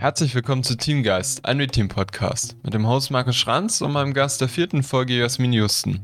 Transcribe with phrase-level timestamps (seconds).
[0.00, 4.48] Herzlich willkommen zu Teamgeist, ein Team-Podcast, mit dem Host Markus Schranz und meinem Gast der
[4.48, 6.00] vierten Folge Jasmin Justen.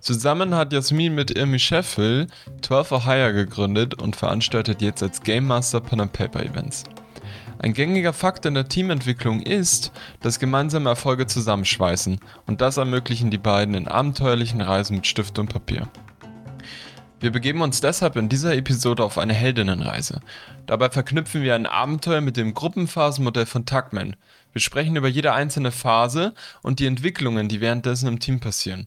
[0.00, 2.28] Zusammen hat Jasmin mit Irmi Scheffel
[2.62, 6.84] 12 Ohio gegründet und veranstaltet jetzt als Game Master Pen and Paper Events.
[7.58, 9.92] Ein gängiger Fakt in der Teamentwicklung ist,
[10.22, 15.52] dass gemeinsame Erfolge zusammenschweißen und das ermöglichen die beiden in abenteuerlichen Reisen mit Stift und
[15.52, 15.86] Papier.
[17.20, 20.20] Wir begeben uns deshalb in dieser Episode auf eine Heldinnenreise.
[20.66, 24.14] Dabei verknüpfen wir ein Abenteuer mit dem Gruppenphasenmodell von Tuckman.
[24.52, 28.86] Wir sprechen über jede einzelne Phase und die Entwicklungen, die währenddessen im Team passieren.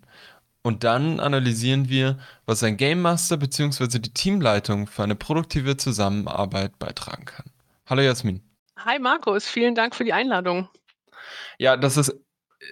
[0.61, 3.99] Und dann analysieren wir, was ein Game Master bzw.
[3.99, 7.45] die Teamleitung für eine produktive Zusammenarbeit beitragen kann.
[7.85, 8.41] Hallo Jasmin.
[8.77, 10.69] Hi Markus, vielen Dank für die Einladung.
[11.57, 12.15] Ja, das ist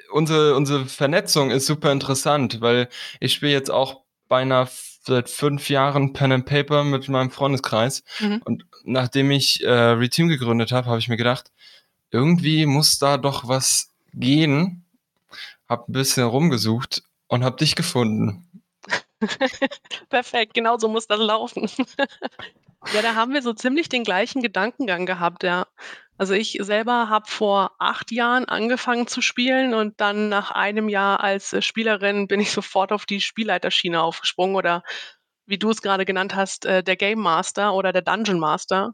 [0.09, 2.87] unsere, unsere Vernetzung ist super interessant, weil
[3.19, 4.67] ich spiele jetzt auch beinahe
[4.99, 8.03] seit fünf Jahren Pen and Paper mit meinem Freundeskreis.
[8.19, 8.41] Mhm.
[8.45, 11.51] Und nachdem ich äh, Reteam gegründet habe, habe ich mir gedacht,
[12.11, 14.83] irgendwie muss da doch was gehen.
[15.67, 18.47] Hab ein bisschen rumgesucht und hab dich gefunden.
[20.09, 21.69] Perfekt, genau so muss das laufen.
[22.93, 25.67] ja, da haben wir so ziemlich den gleichen Gedankengang gehabt, ja.
[26.17, 31.21] Also ich selber habe vor acht Jahren angefangen zu spielen und dann nach einem Jahr
[31.21, 34.83] als äh, Spielerin bin ich sofort auf die Spielleiterschiene aufgesprungen oder
[35.45, 38.93] wie du es gerade genannt hast, äh, der Game Master oder der Dungeon Master.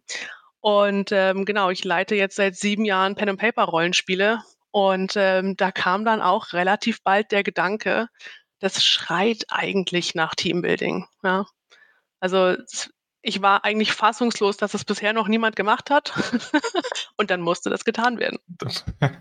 [0.62, 4.40] Und ähm, genau, ich leite jetzt seit sieben Jahren Pen and Paper Rollenspiele
[4.72, 8.08] und ähm, da kam dann auch relativ bald der Gedanke,
[8.60, 11.08] das schreit eigentlich nach Teambuilding.
[11.24, 11.46] Ja?
[12.20, 12.56] Also
[13.28, 16.14] ich war eigentlich fassungslos, dass es bisher noch niemand gemacht hat.
[17.18, 18.40] und dann musste das getan werden.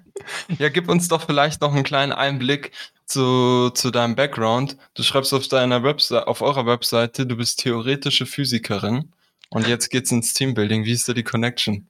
[0.59, 2.71] Ja, gib uns doch vielleicht noch einen kleinen Einblick
[3.05, 4.79] zu, zu deinem Background.
[4.95, 9.13] Du schreibst auf deiner Webseite, auf eurer Webseite, du bist theoretische Physikerin
[9.51, 10.85] und jetzt geht's ins Teambuilding.
[10.85, 11.89] Wie ist da die Connection?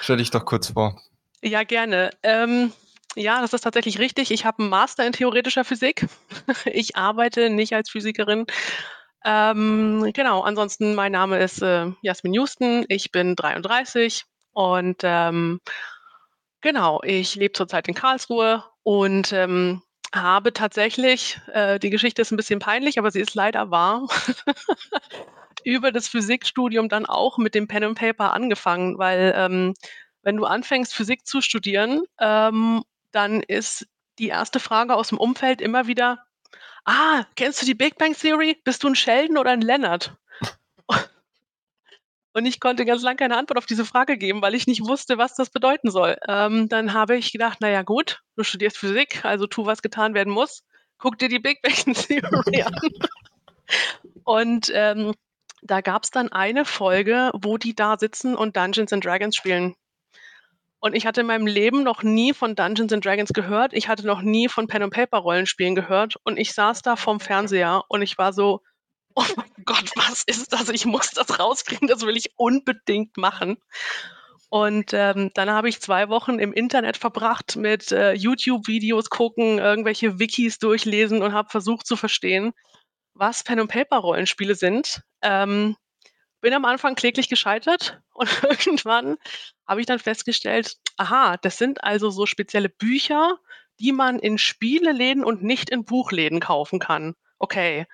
[0.00, 1.00] Stell dich doch kurz vor.
[1.40, 2.10] Ja, gerne.
[2.24, 2.72] Ähm,
[3.14, 4.32] ja, das ist tatsächlich richtig.
[4.32, 6.06] Ich habe einen Master in theoretischer Physik.
[6.64, 8.46] Ich arbeite nicht als Physikerin,
[9.28, 15.60] ähm, genau, ansonsten mein Name ist äh, Jasmin Houston, ich bin 33 und ähm,
[16.62, 19.82] genau, ich lebe zurzeit in Karlsruhe und ähm,
[20.14, 24.08] habe tatsächlich, äh, die Geschichte ist ein bisschen peinlich, aber sie ist leider wahr,
[25.62, 29.74] über das Physikstudium dann auch mit dem Pen and Paper angefangen, weil ähm,
[30.22, 33.86] wenn du anfängst, Physik zu studieren, ähm, dann ist
[34.18, 36.24] die erste Frage aus dem Umfeld immer wieder,
[36.84, 38.56] Ah, kennst du die Big Bang Theory?
[38.64, 40.16] Bist du ein Sheldon oder ein Leonard?
[42.32, 45.18] Und ich konnte ganz lange keine Antwort auf diese Frage geben, weil ich nicht wusste,
[45.18, 46.16] was das bedeuten soll.
[46.26, 50.32] Ähm, dann habe ich gedacht, naja gut, du studierst Physik, also tu, was getan werden
[50.32, 50.64] muss.
[50.98, 52.74] Guck dir die Big Bang Theory an.
[54.24, 55.14] Und ähm,
[55.62, 59.74] da gab es dann eine Folge, wo die da sitzen und Dungeons and Dragons spielen.
[60.80, 63.72] Und ich hatte in meinem Leben noch nie von Dungeons and Dragons gehört.
[63.72, 66.16] Ich hatte noch nie von Pen and Paper Rollenspielen gehört.
[66.22, 68.60] Und ich saß da vorm Fernseher und ich war so,
[69.14, 70.68] oh mein Gott, was ist das?
[70.68, 71.88] Ich muss das rauskriegen.
[71.88, 73.56] Das will ich unbedingt machen.
[74.50, 80.18] Und ähm, dann habe ich zwei Wochen im Internet verbracht mit äh, YouTube-Videos gucken, irgendwelche
[80.18, 82.52] Wikis durchlesen und habe versucht zu verstehen,
[83.12, 85.02] was Pen and Paper Rollenspiele sind.
[85.22, 85.76] Ähm,
[86.40, 89.16] bin am Anfang kläglich gescheitert und irgendwann
[89.66, 93.38] habe ich dann festgestellt, aha, das sind also so spezielle Bücher,
[93.80, 97.14] die man in Spieleläden und nicht in Buchläden kaufen kann.
[97.38, 97.86] Okay.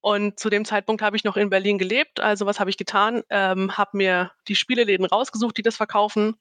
[0.00, 2.20] Und zu dem Zeitpunkt habe ich noch in Berlin gelebt.
[2.20, 3.22] Also was habe ich getan?
[3.30, 6.36] Ähm, habe mir die Spieleläden rausgesucht, die das verkaufen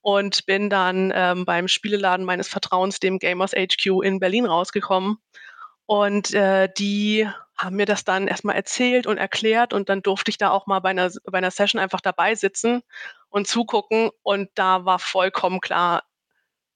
[0.00, 5.16] und bin dann ähm, beim Spieleladen meines Vertrauens, dem Gamers HQ in Berlin rausgekommen.
[5.86, 10.38] Und äh, die haben mir das dann erstmal erzählt und erklärt und dann durfte ich
[10.38, 12.82] da auch mal bei einer, bei einer Session einfach dabei sitzen
[13.28, 16.02] und zugucken und da war vollkommen klar,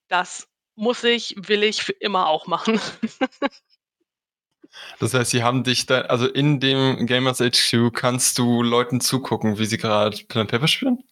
[0.07, 2.79] das muss ich, will ich für immer auch machen.
[4.99, 9.57] Das heißt, sie haben dich da, also in dem Gamers HQ kannst du Leuten zugucken,
[9.57, 11.03] wie sie gerade Pen Paper spielen?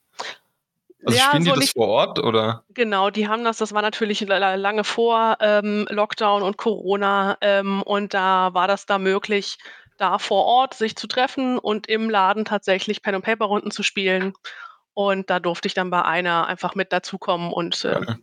[1.07, 2.65] Also ja, spielen die so das vor Ort oder?
[2.73, 8.13] Genau, die haben das, das war natürlich lange vor ähm, Lockdown und Corona ähm, und
[8.13, 9.57] da war das da möglich,
[9.97, 13.83] da vor Ort sich zu treffen und im Laden tatsächlich Pen and Paper Runden zu
[13.83, 14.33] spielen.
[14.93, 18.17] Und da durfte ich dann bei einer einfach mit dazukommen und äh, ja.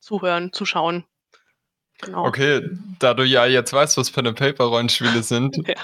[0.00, 1.04] zuhören, zuschauen.
[2.00, 2.26] Genau.
[2.26, 2.66] Okay,
[2.98, 5.74] da du ja jetzt weißt, was Pen and Paper Rollenspiele sind, ja.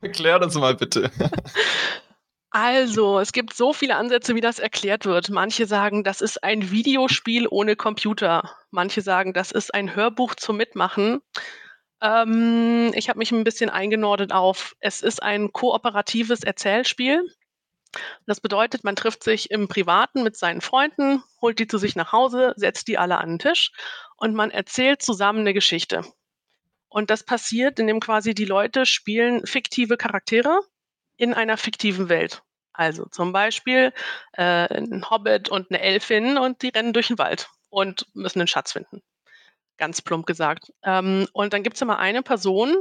[0.00, 1.12] erklär das mal bitte.
[2.50, 5.28] Also, es gibt so viele Ansätze, wie das erklärt wird.
[5.28, 8.56] Manche sagen, das ist ein Videospiel ohne Computer.
[8.70, 11.20] Manche sagen, das ist ein Hörbuch zum Mitmachen.
[12.00, 17.22] Ähm, ich habe mich ein bisschen eingenordet auf, es ist ein kooperatives Erzählspiel.
[18.26, 22.12] Das bedeutet, man trifft sich im Privaten mit seinen Freunden, holt die zu sich nach
[22.12, 23.72] Hause, setzt die alle an den Tisch
[24.16, 26.02] und man erzählt zusammen eine Geschichte.
[26.88, 30.60] Und das passiert, indem quasi die Leute spielen fiktive Charaktere
[31.18, 32.42] in einer fiktiven Welt.
[32.72, 33.92] Also zum Beispiel
[34.32, 38.48] äh, ein Hobbit und eine Elfin und die rennen durch den Wald und müssen einen
[38.48, 39.02] Schatz finden.
[39.76, 40.72] Ganz plump gesagt.
[40.82, 42.76] Ähm, und dann gibt es immer eine Person,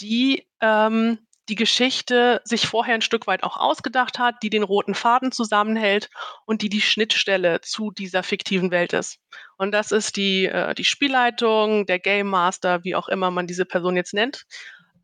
[0.00, 1.18] die ähm,
[1.48, 6.08] die Geschichte sich vorher ein Stück weit auch ausgedacht hat, die den roten Faden zusammenhält
[6.46, 9.18] und die die Schnittstelle zu dieser fiktiven Welt ist.
[9.58, 13.66] Und das ist die, äh, die Spielleitung, der Game Master, wie auch immer man diese
[13.66, 14.44] Person jetzt nennt.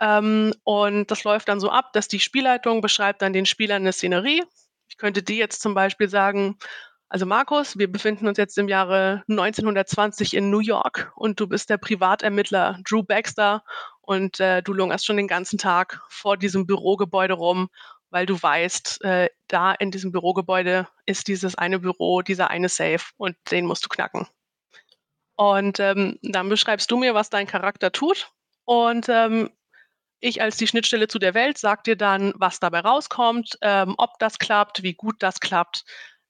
[0.01, 3.93] Ähm, und das läuft dann so ab, dass die Spielleitung beschreibt dann den Spielern eine
[3.93, 4.43] Szenerie.
[4.89, 6.59] Ich könnte dir jetzt zum Beispiel sagen,
[7.11, 11.71] also Markus, wir befinden uns jetzt im Jahre 1920 in New York und du bist
[11.71, 13.65] der Privatermittler Drew Baxter
[14.03, 17.71] und äh, du lungerst schon den ganzen Tag vor diesem Bürogebäude rum,
[18.11, 23.05] weil du weißt, äh, da in diesem Bürogebäude ist dieses eine Büro, dieser eine Safe
[23.17, 24.27] und den musst du knacken.
[25.37, 28.31] Und ähm, dann beschreibst du mir, was dein Charakter tut
[28.65, 29.51] und ähm,
[30.21, 34.19] ich als die Schnittstelle zu der Welt sag dir dann, was dabei rauskommt, ähm, ob
[34.19, 35.85] das klappt, wie gut das klappt.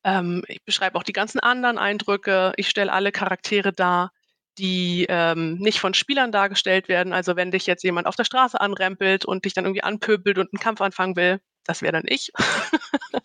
[0.04, 2.52] Ähm, ich beschreibe auch die ganzen anderen Eindrücke.
[2.56, 4.12] Ich stelle alle Charaktere dar,
[4.58, 7.12] die ähm, nicht von Spielern dargestellt werden.
[7.12, 10.52] Also wenn dich jetzt jemand auf der Straße anrempelt und dich dann irgendwie anpöbelt und
[10.52, 12.32] einen Kampf anfangen will, das wäre dann ich.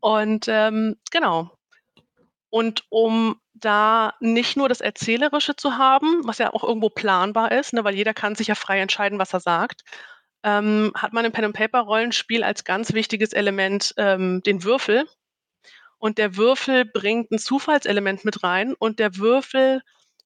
[0.00, 1.50] und ähm, genau.
[2.52, 7.72] Und um da nicht nur das Erzählerische zu haben, was ja auch irgendwo planbar ist,
[7.72, 9.84] ne, weil jeder kann sich ja frei entscheiden, was er sagt,
[10.42, 15.08] ähm, hat man im Pen-and-Paper-Rollenspiel als ganz wichtiges Element ähm, den Würfel.
[15.96, 19.80] Und der Würfel bringt ein Zufallselement mit rein und der Würfel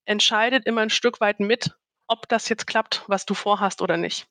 [0.04, 1.76] entscheidet immer ein Stück weit mit,
[2.08, 4.26] ob das jetzt klappt, was du vorhast oder nicht.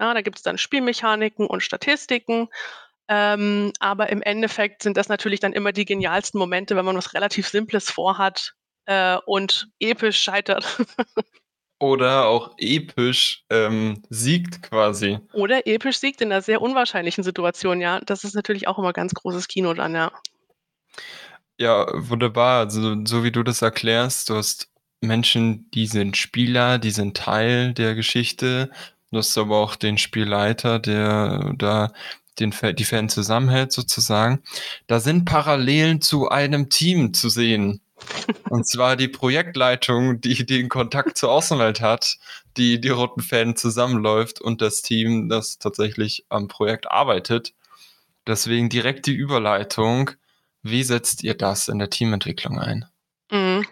[0.00, 2.48] Ja, da gibt es dann Spielmechaniken und Statistiken
[3.08, 7.14] ähm, aber im Endeffekt sind das natürlich dann immer die genialsten Momente, wenn man was
[7.14, 8.54] relativ Simples vorhat
[8.86, 10.78] äh, und episch scheitert.
[11.78, 15.18] Oder auch episch ähm, siegt quasi.
[15.34, 18.00] Oder episch siegt in einer sehr unwahrscheinlichen Situation, ja.
[18.00, 20.10] Das ist natürlich auch immer ganz großes Kino dann, ja.
[21.58, 22.60] Ja, wunderbar.
[22.60, 24.70] Also, so wie du das erklärst, du hast
[25.02, 28.70] Menschen, die sind Spieler, die sind Teil der Geschichte.
[29.10, 31.92] Du hast aber auch den Spielleiter, der da
[32.38, 34.42] den, die Fans zusammenhält sozusagen.
[34.86, 37.80] Da sind Parallelen zu einem Team zu sehen.
[38.50, 42.18] Und zwar die Projektleitung, die den Kontakt zur Außenwelt hat,
[42.56, 47.54] die die roten Fäden zusammenläuft und das Team, das tatsächlich am Projekt arbeitet.
[48.26, 50.10] Deswegen direkt die Überleitung.
[50.62, 52.86] Wie setzt ihr das in der Teamentwicklung ein?
[53.30, 53.66] Mhm.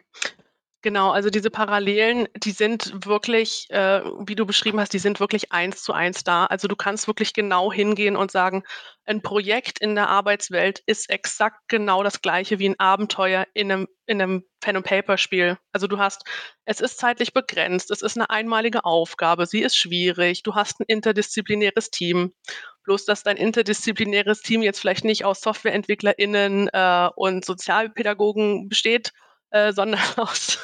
[0.84, 5.50] Genau, also diese Parallelen, die sind wirklich, äh, wie du beschrieben hast, die sind wirklich
[5.50, 6.44] eins zu eins da.
[6.44, 8.64] Also du kannst wirklich genau hingehen und sagen,
[9.06, 13.88] ein Projekt in der Arbeitswelt ist exakt genau das gleiche wie ein Abenteuer in einem,
[14.04, 15.56] in einem Pen-and-Paper-Spiel.
[15.72, 16.25] Also du hast,
[16.66, 20.84] es ist zeitlich begrenzt, es ist eine einmalige Aufgabe, sie ist schwierig, du hast ein
[20.87, 22.34] interdisziplinäres Team.
[22.82, 29.12] Bloß, dass dein interdisziplinäres Team jetzt vielleicht nicht aus SoftwareentwicklerInnen äh, und Sozialpädagogen besteht,
[29.54, 30.58] äh, sondern aus,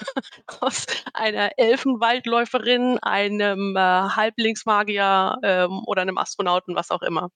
[0.61, 7.31] aus einer Elfenwaldläuferin, einem äh, Halblingsmagier ähm, oder einem Astronauten, was auch immer.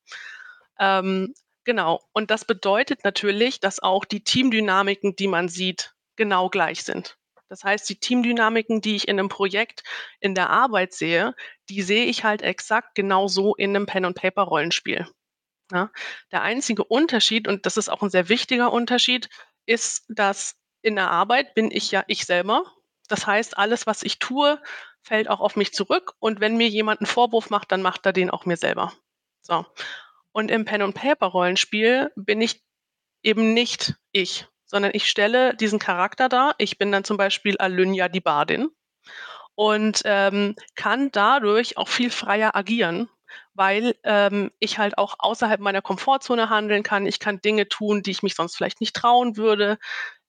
[0.80, 2.00] Ähm, genau.
[2.12, 7.16] Und das bedeutet natürlich, dass auch die Teamdynamiken, die man sieht, genau gleich sind.
[7.48, 9.84] Das heißt, die Teamdynamiken, die ich in einem Projekt
[10.18, 11.36] in der Arbeit sehe,
[11.68, 15.06] die sehe ich halt exakt genauso in einem Pen-and-Paper-Rollenspiel.
[15.70, 15.92] Ja?
[16.32, 19.28] Der einzige Unterschied, und das ist auch ein sehr wichtiger Unterschied,
[19.66, 22.64] ist, dass in der Arbeit bin ich ja ich selber.
[23.08, 24.60] Das heißt, alles, was ich tue,
[25.02, 26.14] fällt auch auf mich zurück.
[26.18, 28.92] Und wenn mir jemand einen Vorwurf macht, dann macht er den auch mir selber.
[29.42, 29.66] So.
[30.32, 32.62] Und im Pen-and-Paper-Rollenspiel bin ich
[33.22, 36.54] eben nicht ich, sondern ich stelle diesen Charakter dar.
[36.58, 38.68] Ich bin dann zum Beispiel Alynja die Bardin
[39.54, 43.08] und ähm, kann dadurch auch viel freier agieren,
[43.54, 47.06] weil ähm, ich halt auch außerhalb meiner Komfortzone handeln kann.
[47.06, 49.78] Ich kann Dinge tun, die ich mich sonst vielleicht nicht trauen würde.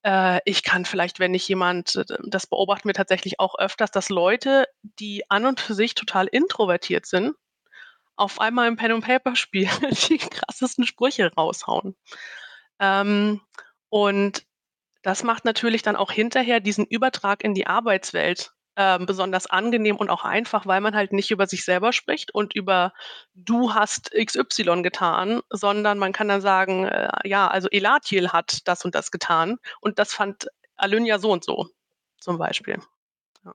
[0.05, 4.09] Äh, ich kann vielleicht, wenn ich jemand, äh, das beobachten wir tatsächlich auch öfters, dass
[4.09, 7.35] Leute, die an und für sich total introvertiert sind,
[8.15, 9.69] auf einmal im Pen and Paper Spiel
[10.09, 11.95] die krassesten Sprüche raushauen.
[12.79, 13.41] Ähm,
[13.89, 14.45] und
[15.01, 20.09] das macht natürlich dann auch hinterher diesen Übertrag in die Arbeitswelt ähm, besonders angenehm und
[20.09, 22.93] auch einfach, weil man halt nicht über sich selber spricht und über
[23.33, 28.83] du hast XY getan, sondern man kann dann sagen, äh, ja, also Elatiel hat das
[28.83, 31.69] und das getan und das fand Alynja so und so
[32.19, 32.79] zum Beispiel.
[33.45, 33.53] Ja.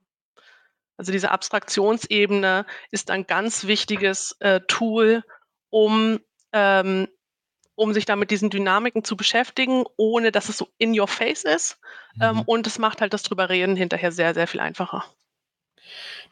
[0.97, 5.23] Also diese Abstraktionsebene ist ein ganz wichtiges äh, Tool,
[5.69, 6.19] um
[6.51, 7.07] ähm,
[7.81, 11.43] um sich da mit diesen Dynamiken zu beschäftigen, ohne dass es so in your face
[11.45, 11.79] ist.
[12.21, 12.45] Ähm, Mhm.
[12.45, 15.05] und es macht halt das drüber reden hinterher sehr, sehr viel einfacher.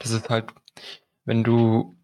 [0.02, 0.46] Das ist halt,
[1.26, 1.98] wenn du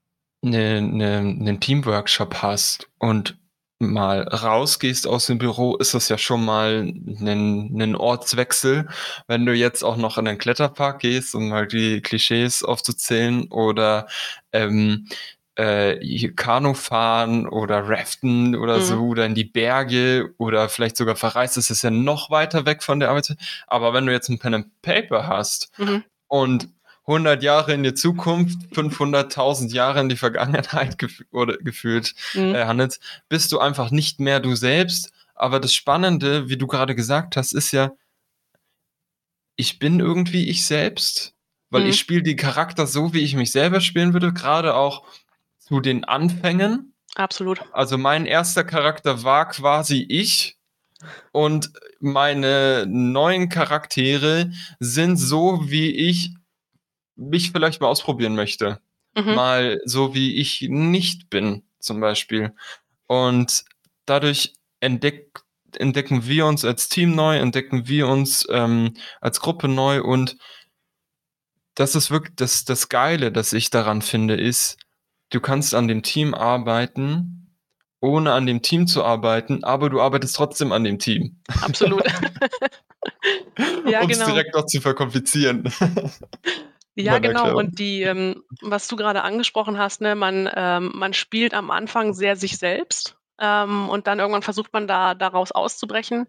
[0.44, 3.38] 'ne 'ne 'nen Teamworkshop hast und
[3.80, 8.90] mal rausgehst aus dem Büro, ist das ja schon mal 'nen 'nen Ortswechsel.
[9.28, 14.08] Wenn du jetzt auch noch in 'nen Kletterpark gehst, um mal die Klischees aufzuzählen oder,
[14.54, 15.08] ähm,
[15.56, 18.82] äh, hier Kanu fahren oder Raften oder Mhm.
[18.82, 22.84] so oder in die Berge oder vielleicht sogar verreist, ist es ja noch weiter weg
[22.84, 23.36] von der Arbeit.
[23.68, 26.04] Aber wenn du jetzt 'n Pen and Paper hast Mhm.
[26.28, 26.70] und
[27.08, 32.56] 100 Jahre in die Zukunft, 500.000 Jahre in die Vergangenheit gef oder gefühlt, Mhm.
[32.56, 35.12] äh, handelst, bist du einfach nicht mehr du selbst.
[35.36, 37.92] Aber das Spannende, wie du grade gesagt hast, ist ja
[39.58, 41.34] ich bin irgendwie ich selbst,
[41.70, 41.90] weil Mhm.
[41.90, 45.06] ich spiele die Charakter so, wie ich mich selber spielen würde, grade auch
[45.66, 46.94] zu den Anfängen.
[47.16, 47.62] Absolut.
[47.72, 50.58] Also, mein erster Charakter war quasi ich
[51.32, 56.36] und meine neuen Charaktere sind so, wie ich
[57.16, 58.80] mich vielleicht mal ausprobieren möchte.
[59.16, 59.36] Mhm.
[59.36, 62.54] Mal so, wie ich nicht bin, zum Beispiel.
[63.08, 63.64] Und
[64.06, 65.42] dadurch entdeckt
[65.78, 70.38] entdecken wir uns als Team neu, entdecken wir uns, ähm, als Gruppe neu und
[71.74, 74.78] das ist wirk das das Geile, das ich daran finde, ist,
[75.30, 77.56] du kannst an dem Team arbeiten,
[78.02, 81.42] ohne an dem Team zu arbeiten, aber du arbeitest trotzdem an dem Team.
[81.62, 82.04] Absolut.
[83.88, 84.26] Ja, Um's genau.
[84.32, 85.72] direkt noch zu verkomplizieren.
[86.98, 87.58] Ja, genau.
[87.58, 92.14] Und die, ähm was du grade angesprochen hast, ne, man, ähm man spielt am Anfang
[92.14, 96.28] sehr sich selbst, ähm, und dann irgendwann versucht man da daraus auszubrechen.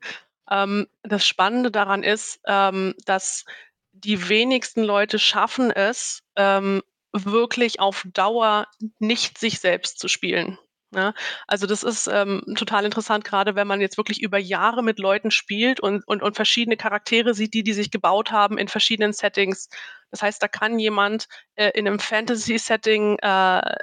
[0.50, 3.44] Ähm, das Spannende daran ist, ähm, dass
[3.92, 6.82] die wenigsten Leute schaffen es, ähm,
[7.24, 8.66] wirklich auf Dauer
[8.98, 10.58] nicht sich selbst zu spielen,
[10.90, 11.14] ne?
[11.46, 15.30] Also, das ist, ähm, total interessant, grade wenn man jetzt wirklich über Jahre mit Leuten
[15.30, 19.68] spielt und und und verschiedene Charaktere sieht, die die sich gebaut haben in verschiedenen Settings.
[20.10, 23.26] Das heißt, da kann jemand, äh, in 'nem Fantasy-Setting, äh,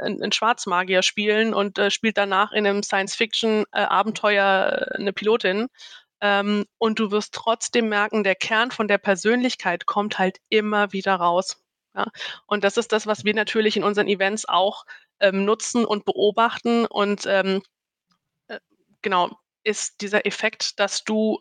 [0.05, 3.81] 'n 'n Schwarzmagier spielen und, äh, spielt danach in 'nem Science-Fiction, äh,
[4.97, 5.67] äh, 'ne Pilotin.
[6.21, 11.15] Ähm, und du wirst trotzdem merken, der Kern von der Persönlichkeit kommt halt immer wieder
[11.15, 11.62] raus,
[11.95, 12.07] ja?
[12.47, 14.85] Und das ist das, was wir natürlich in unseren Events auch,
[15.21, 17.61] ähm, nutzen und beobachten und, ähm,
[18.49, 18.59] äh,
[19.03, 19.31] genau,
[19.63, 21.39] ist dieser Effekt, dass du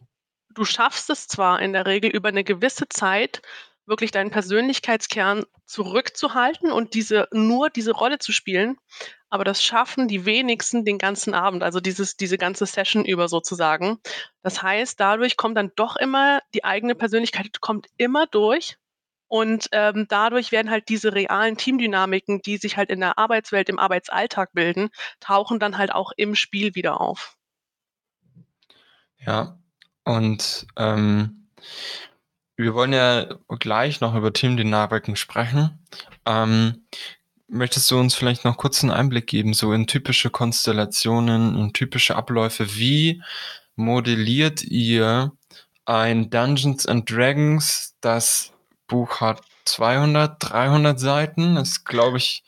[0.55, 3.43] du schaffst es zwar in der Regel über 'ne gewisse Zeit,
[3.87, 8.77] wirklich deinen Persönlichkeitskern zurückzuhalten und diese nur diese Rolle zu spielen,
[9.31, 13.99] aber das schaffen die wenigsten den ganzen Abend, also dieses diese ganze Session über sozusagen.
[14.43, 18.77] Das heißt, dadurch kommt dann doch immer die eigene Persönlichkeit kommt immer durch
[19.33, 23.79] und, ähm, dadurch werden halt diese realen Teamdynamiken, die sich halt in der Arbeitswelt, im
[23.79, 27.35] Arbeitsalltag bilden, tauchen dann halt auch im Spiel wieder auf.
[29.19, 29.59] Ja,
[30.05, 31.49] und, ähm,
[32.57, 35.79] wir wollen ja gleich noch über Teamdynamiken sprechen.
[36.27, 36.87] Ähm,
[37.49, 42.17] möchtest du uns vielleicht noch kurz 'n Einblick geben, so in typische Konstellationen und typische
[42.17, 42.77] Abläufe?
[42.77, 43.23] Wie
[43.77, 45.33] modelliert ihr
[45.87, 47.97] ein Dungeons and Dragons?
[48.01, 48.53] Das
[48.93, 52.45] Buch hat 200, 300 Seiten, ist, glaube ich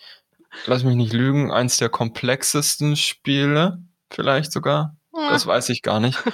[0.66, 4.96] lass mich nicht lügen, eins der komplexesten Spiele vielleicht sogar.
[5.12, 6.18] Das weiß ich gar nicht.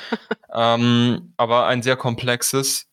[0.52, 2.88] Ähm, aber ein sehr komplexes,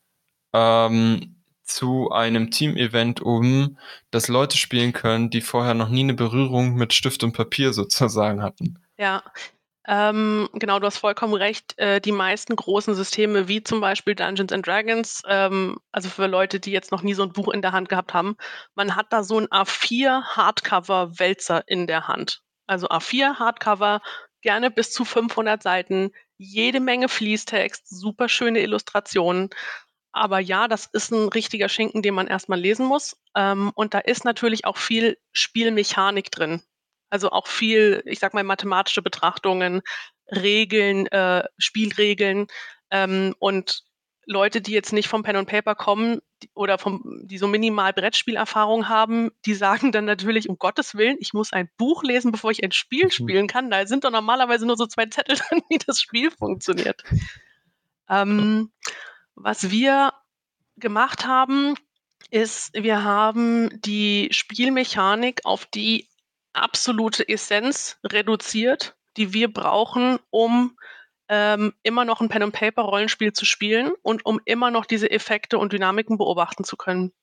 [0.54, 3.80] ähm, zu einem Teamevent, um
[4.12, 8.44] das Leute spielen können, die vorher noch nie 'ne Berührung mit Stift und Papier sozusagen
[8.44, 8.78] hatten.
[9.00, 9.24] Ja,
[9.88, 11.78] ähm, genau, du hast vollkommen recht.
[11.78, 16.60] Äh, die meisten großen Systeme, wie zum Beispiel Dungeons and Dragons, ähm, also für Leute,
[16.60, 18.36] die jetzt noch nie so 'n Buch in der Hand gehabt haben,
[18.76, 22.42] man hat da so 'n A4 Hardcover-Wälzer in der Hand.
[22.68, 24.02] Also A4 Hardcover,
[24.42, 29.50] gerne bis zu 500 Seiten, jede Menge Fließtext, superschöne Illustrationen.
[30.14, 33.18] Aber ja, das ist 'n richtiger Schinken, den man erst mal lesen muss.
[33.36, 36.62] Ähm, und da ist natürlich auch viel Spielmechanik drin.
[37.10, 39.82] Also auch viel, ich sage mal, mathematische Betrachtungen,
[40.32, 42.48] Regeln, äh, Spielregeln.
[42.92, 43.84] Ähm, und
[44.26, 46.20] Leute, die jetzt nicht vom Pen und Paper kommen,
[46.54, 51.34] oder vom die so minimal Brettspielerfahrung haben, die sagen dann natürlich: „Um Gottes Willen, ich
[51.34, 53.12] muss ein Buch lesen, bevor ich ein Spiel Mhm.
[53.12, 53.72] spielen kann.
[53.72, 57.04] Da sind doch normalerweise nur so 2 Zettel drin, wie das Spiel funktioniert.“
[58.10, 58.72] Ähm,
[59.36, 60.14] was wir
[60.78, 61.76] gemacht haben,
[62.30, 66.08] ist, wir haben die Spielmechanik auf die
[66.58, 70.78] absolute Essenz reduziert, die wir brauchen, um,
[71.30, 75.12] ähm, immer noch 'n Pen and Paper Rollenspiel zu spielen und um immer noch diese
[75.12, 77.14] Effekte und Dynamiken beobachten zu können.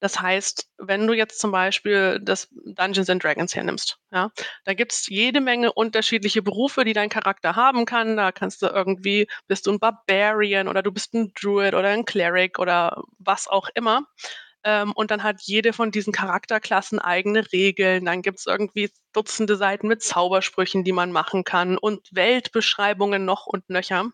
[0.00, 4.30] Das heißt, wenn du jetzt zum Beispiel das Dungeons and Dragons hernimmst, ja,
[4.64, 8.16] da gibt's jede Menge unterschiedliche Berufe, die dein Charakter haben kann.
[8.16, 12.04] Da kannst du irgendwie, bist du ein Barbarian oder du bist ein Druid oder ein
[12.04, 14.06] Cleric oder was auch immer.
[14.68, 18.04] Ähm, und dann hat jede von diesen Charakterklassen eigene Regeln.
[18.04, 23.70] Dann gibt's irgendwie Dutzende Seiten mit Zaubersprüchen, die man machen kann und Weltbeschreibungen noch und
[23.70, 24.10] nöcher.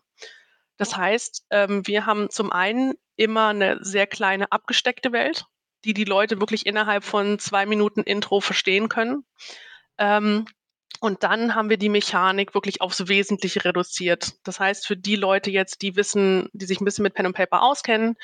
[0.77, 5.43] Das heißt, ähm, wir haben zum einen immer eine sehr kleine abgesteckte Welt,
[5.83, 9.25] die die Leute wirklich innerhalb von zwei Minuten Intro verstehen können.
[9.97, 10.45] Ähm,
[10.99, 14.33] und dann haben wir die Mechanik wirklich aufs Wesentliche reduziert.
[14.43, 17.33] Das heißt, für die Leute jetzt, die wissen, die sich ein bisschen mit Pen und
[17.33, 18.15] Paper auskennen,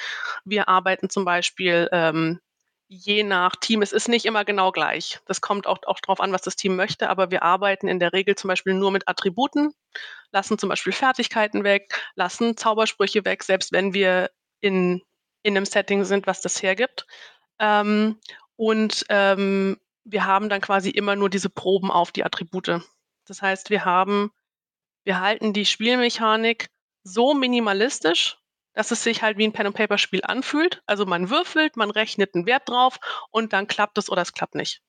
[0.46, 2.40] wir arbeiten zum Beispiel ähm,
[2.88, 5.20] je nach Team, es ist nicht immer genau gleich.
[5.26, 8.12] Das kommt auch, auch darauf an, was das Team möchte, aber wir arbeiten in der
[8.12, 9.74] Regel zum Beispiel nur mit Attributen,
[10.32, 15.02] lassen zum Beispiel Fertigkeiten weg, lassen Zaubersprüche weg, selbst wenn wir in,
[15.42, 17.08] in einem Setting sind, was das hergibt.
[17.60, 18.20] Ähm,
[18.58, 22.82] und ähm, wir haben dann quasi immer nur diese Proben auf die Attribute.
[23.26, 24.32] Das heißt, wir haben,
[25.04, 26.70] wir halten die Spielmechanik
[27.04, 28.38] so minimalistisch,
[28.74, 30.82] dass es sich halt wie ein Pen-and-Paper-Spiel anfühlt.
[30.86, 33.00] Also man würfelt, man rechnet einen Wert drauf
[33.32, 34.82] und dann klappt es oder es klappt nicht.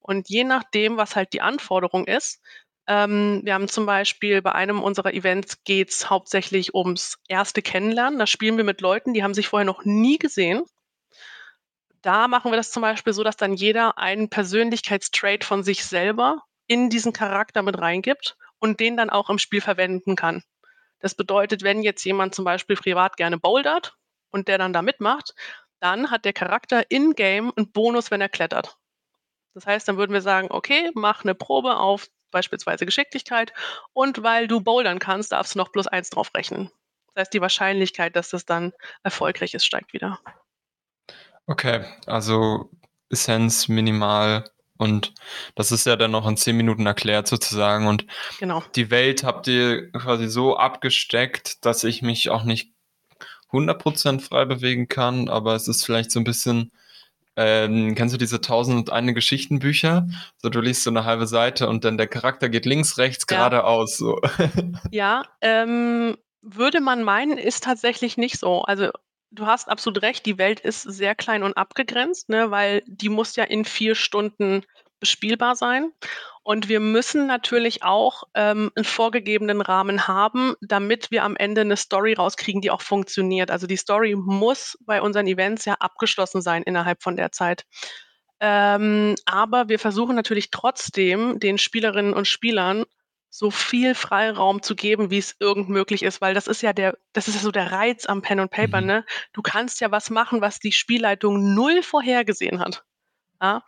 [0.00, 2.40] Und je nachdem, was halt die Anforderung ist,
[2.86, 8.18] ähm, wir haben zum Beispiel bei einem unserer Events geht es hauptsächlich ums erste Kennenlernen.
[8.18, 10.62] Da spielen wir mit Leuten, die haben sich vorher noch nie gesehen.
[12.02, 16.42] Da machen wir das zum Beispiel so, dass dann jeder einen Persönlichkeitstrait von sich selber
[16.66, 20.42] in diesen Charakter mit reingibt und den dann auch im Spiel verwenden kann.
[21.00, 23.96] Das bedeutet, wenn jetzt jemand zum Beispiel privat gerne bouldert
[24.30, 25.34] und der dann da mitmacht,
[25.80, 28.76] dann hat der Charakter in-game einen Bonus, wenn er klettert.
[29.54, 33.52] Das heißt, dann würden wir sagen, okay, mach eine Probe auf beispielsweise Geschicklichkeit
[33.92, 36.70] und weil du bouldern kannst, darfst du noch plus eins drauf rechnen.
[37.14, 38.72] Das heißt, die Wahrscheinlichkeit, dass das dann
[39.02, 40.20] erfolgreich ist, steigt wieder.
[41.46, 42.70] Okay, also
[43.10, 44.44] Essenz minimal
[44.78, 45.14] und
[45.54, 47.86] das ist ja dann noch in zehn Minuten erklärt sozusagen.
[47.86, 48.06] Und
[48.38, 48.62] genau.
[48.74, 52.72] die Welt habt ihr quasi so abgesteckt, dass ich mich auch nicht
[53.52, 56.72] 100% frei bewegen kann, aber es ist vielleicht so ein bisschen,
[57.36, 60.08] ähm, kennst du diese tausend und eine Geschichtenbücher?
[60.38, 63.36] So, du liest so eine halbe Seite und dann der Charakter geht links, rechts, ja.
[63.36, 63.96] geradeaus.
[63.96, 64.20] So.
[64.90, 68.62] ja, ähm, würde man meinen, ist tatsächlich nicht so.
[68.62, 68.90] Also
[69.30, 73.36] du hast absolut recht, die Welt ist sehr klein und abgegrenzt, ne, weil die muss
[73.36, 74.62] ja in vier Stunden
[75.00, 75.92] bespielbar sein.
[76.42, 81.76] Und wir müssen natürlich auch ähm, einen vorgegebenen Rahmen haben, damit wir am Ende eine
[81.76, 83.50] Story rauskriegen, die auch funktioniert.
[83.50, 87.64] Also die Story muss bei unseren Events ja abgeschlossen sein innerhalb von der Zeit.
[88.38, 92.84] Ähm, aber wir versuchen natürlich trotzdem den Spielerinnen und Spielern
[93.36, 96.96] so viel Freiraum zu geben, wie es irgend möglich ist, weil das ist ja der,
[97.12, 98.86] das ist ja so der Reiz am Pen und Paper, mhm.
[98.86, 99.06] ne?
[99.34, 102.84] Du kannst ja was machen, was die Spielleitung null vorhergesehen hat.
[103.42, 103.62] Ja?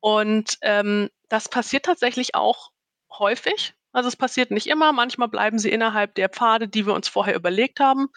[0.00, 2.70] Und ähm, das passiert tatsächlich auch
[3.18, 3.72] häufig.
[3.92, 7.34] Also es passiert nicht immer, manchmal bleiben sie innerhalb der Pfade, die wir uns vorher
[7.34, 8.08] überlegt haben.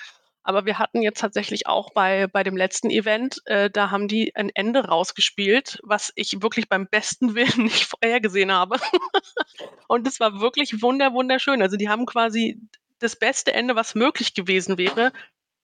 [0.48, 4.34] Aber wir hatten jetzt tatsächlich auch bei, bei dem letzten Event, äh, da haben die
[4.34, 8.78] ein Ende rausgespielt, was ich wirklich beim besten Willen nicht vorher gesehen habe.
[9.90, 11.62] und es war wirklich wunder, wunderschön.
[11.62, 12.62] Also die haben quasi
[13.00, 15.12] das beste Ende, was möglich gewesen wäre.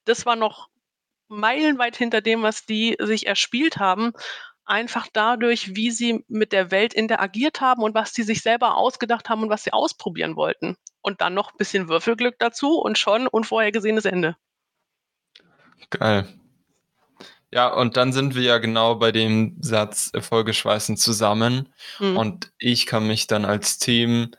[0.04, 0.68] Das war noch
[1.30, 4.12] meilenweit hinter dem, was die sich erspielt haben.
[4.66, 9.30] Einfach dadurch, wie sie mit der Welt interagiert haben und was sie sich selber ausgedacht
[9.30, 10.76] haben und was sie ausprobieren wollten.
[11.02, 14.36] Und dann noch ein bisschen Würfelglück dazu und schon unvorhergesehenes Ende.
[15.90, 16.28] Geil.
[17.52, 21.70] Ja, und dann sind wir ja genau bei dem Satz Erfolge schweißen zusammen.
[22.00, 22.18] Mhm.
[22.18, 24.32] Und ich kann mich dann als Team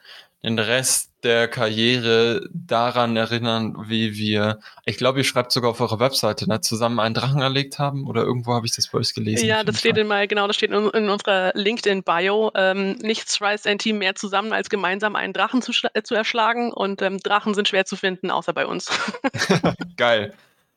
[0.43, 5.99] den Rest der Karriere daran erinnern, wie wir, ich glaube, ihr schreibt sogar auf eurer
[5.99, 9.47] Webseite, ne, zusammen einen Drachen erlegt haben oder irgendwo habe ich das bei euch gelesen.
[9.47, 12.53] Ja, das steht in mal, genau, das steht in, in unserer LinkedIn-Bio.
[12.55, 17.01] Ähm, nichts schweißt ein Team mehr zusammen, als gemeinsam einen Drachen zu, zu erschlagen und
[17.01, 18.91] ähm, Drachen sind schwer zu finden, außer bei uns.
[19.97, 20.35] Geil.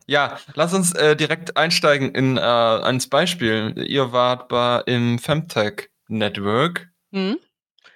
[0.07, 3.73] Ja, lass uns äh, direkt einsteigen in äh, eins Beispiel.
[3.85, 7.37] Ihr wart bei, im Femtech Network mhm.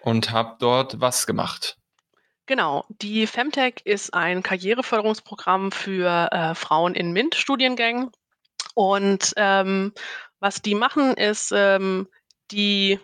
[0.01, 1.77] und habt dort was gemacht.
[2.47, 8.11] Genau, die Femtech ist ein Karriereförderungsprogramm für äh, Frauen in MINT-Studiengängen.
[8.73, 9.93] Und ähm,
[10.41, 12.09] was die machen, ist, ähm,
[12.51, 12.99] die,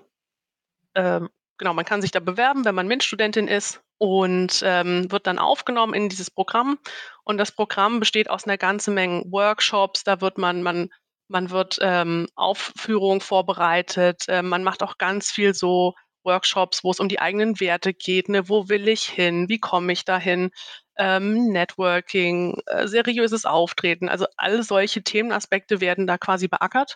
[0.95, 5.39] ähm, genau, man kann sich da bewerben, wenn man MINT-Studentin ist und ähm, wird dann
[5.39, 6.77] aufgenommen in dieses Programm.
[7.27, 10.05] Und das Programm besteht aus einer ganzen Menge Workshops.
[10.05, 10.89] Da wird man, man,
[11.27, 14.29] man wird ähm, Aufführungen vorbereitet.
[14.29, 18.29] Äh, man macht auch ganz viel so Workshops, wo es um die eigenen Werte geht.
[18.29, 18.47] Ne?
[18.47, 19.49] Wo will ich hin?
[19.49, 20.51] Wie komme ich dahin?
[20.97, 24.07] Ähm, Networking, äh, seriöses Auftreten.
[24.07, 26.95] Also all solche Themenaspekte werden da quasi beackert.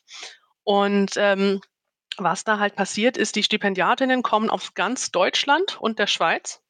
[0.63, 1.59] Und ähm,
[2.15, 6.61] was da halt passiert ist, die Stipendiatinnen kommen aus ganz Deutschland und der Schweiz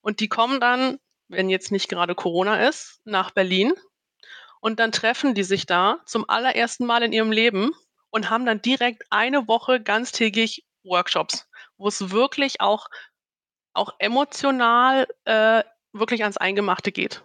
[0.00, 0.98] und die kommen dann,
[1.30, 3.72] wenn jetzt nicht gerade Corona ist, nach Berlin
[4.60, 7.70] und dann treffen die sich da zum allerersten Mal in ihrem Leben
[8.10, 12.88] und haben dann direkt eine Woche ganztägig Workshops, wo es wirklich auch,
[13.72, 15.62] auch emotional äh,
[15.92, 17.24] wirklich ans Eingemachte geht.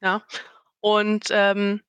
[0.00, 0.22] Ja.
[0.80, 1.82] Und ähm,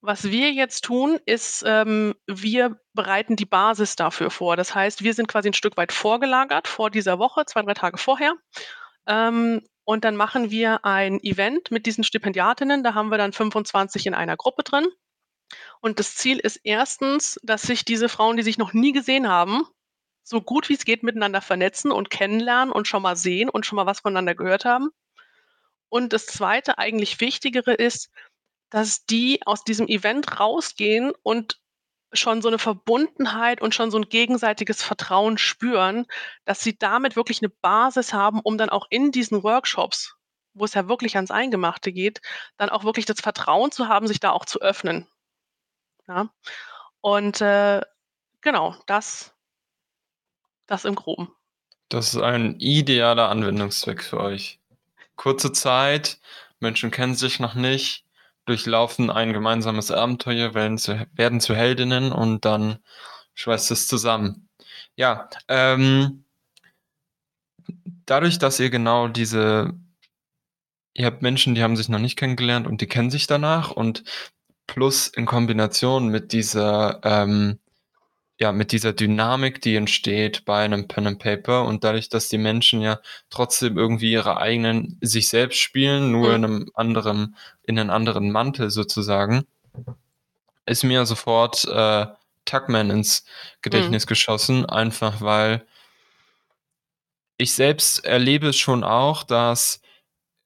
[0.00, 4.56] was wir jetzt tun, ist, ähm, wir bereiten die Basis dafür vor.
[4.56, 7.96] Das heißt, wir sind quasi ein Stück weit vorgelagert vor dieser Woche, zwei, drei Tage
[7.96, 8.34] vorher.
[9.06, 12.82] Ähm, und dann machen wir ein Event mit diesen Stipendiatinnen.
[12.82, 14.86] Da haben wir dann 25 in einer Gruppe drin.
[15.80, 19.64] Und das Ziel ist erstens, dass sich diese Frauen, die sich noch nie gesehen haben,
[20.22, 23.76] so gut wie es geht miteinander vernetzen und kennenlernen und schon mal sehen und schon
[23.76, 24.88] mal was voneinander gehört haben.
[25.90, 28.10] Und das zweite, eigentlich wichtigere ist,
[28.70, 31.60] dass die aus diesem Event rausgehen und
[32.14, 36.06] schon so eine Verbundenheit und schon so ein gegenseitiges Vertrauen spüren,
[36.44, 40.16] dass sie damit wirklich eine Basis haben, um dann auch in diesen Workshops,
[40.54, 42.20] wo es ja wirklich ans Eingemachte geht,
[42.56, 45.06] dann auch wirklich das Vertrauen zu haben, sich da auch zu öffnen.
[46.08, 46.28] Ja.
[47.00, 47.80] Und äh,
[48.40, 49.34] genau, das,
[50.66, 51.34] das im Groben.
[51.88, 54.58] Das ist ein idealer Anwendungszweck für euch.
[55.16, 56.18] Kurze Zeit,
[56.60, 58.03] Menschen kennen sich noch nicht,
[58.46, 62.78] durchlaufen ein gemeinsames Abenteuer, werden zu, werden zu Heldinnen und dann
[63.34, 64.48] schweißt es zusammen.
[64.96, 66.24] Ja, ähm,
[68.06, 69.72] dadurch, dass ihr genau diese,
[70.94, 74.04] ihr habt Menschen, die haben sich noch nicht kennengelernt und die kennen sich danach und
[74.66, 77.58] plus in Kombination mit dieser, ähm,
[78.40, 82.38] ja, mit dieser Dynamik, die entsteht bei einem Pen and Paper und dadurch, dass die
[82.38, 82.98] Menschen ja
[83.30, 86.34] trotzdem irgendwie ihre eigenen sich selbst spielen, nur Mhm.
[86.34, 89.46] in einem anderen, in einen anderen Mantel sozusagen,
[90.66, 92.06] ist mir sofort äh,
[92.44, 93.24] Tuckman ins
[93.62, 95.64] Gedächtnis geschossen, einfach weil
[97.36, 99.80] ich selbst erlebe es schon auch, dass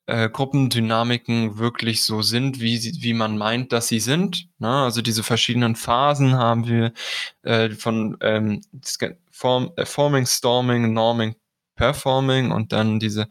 [0.08, 4.48] äh, Gruppendynamiken wirklich so sind, wie, sie, wie man meint, dass sie sind.
[4.58, 4.68] Ne?
[4.68, 6.92] Also diese verschiedenen Phasen haben wir
[7.42, 8.62] äh, von ähm,
[9.30, 11.36] Form, äh, Forming, Storming, Norming,
[11.76, 13.28] Performing und dann diese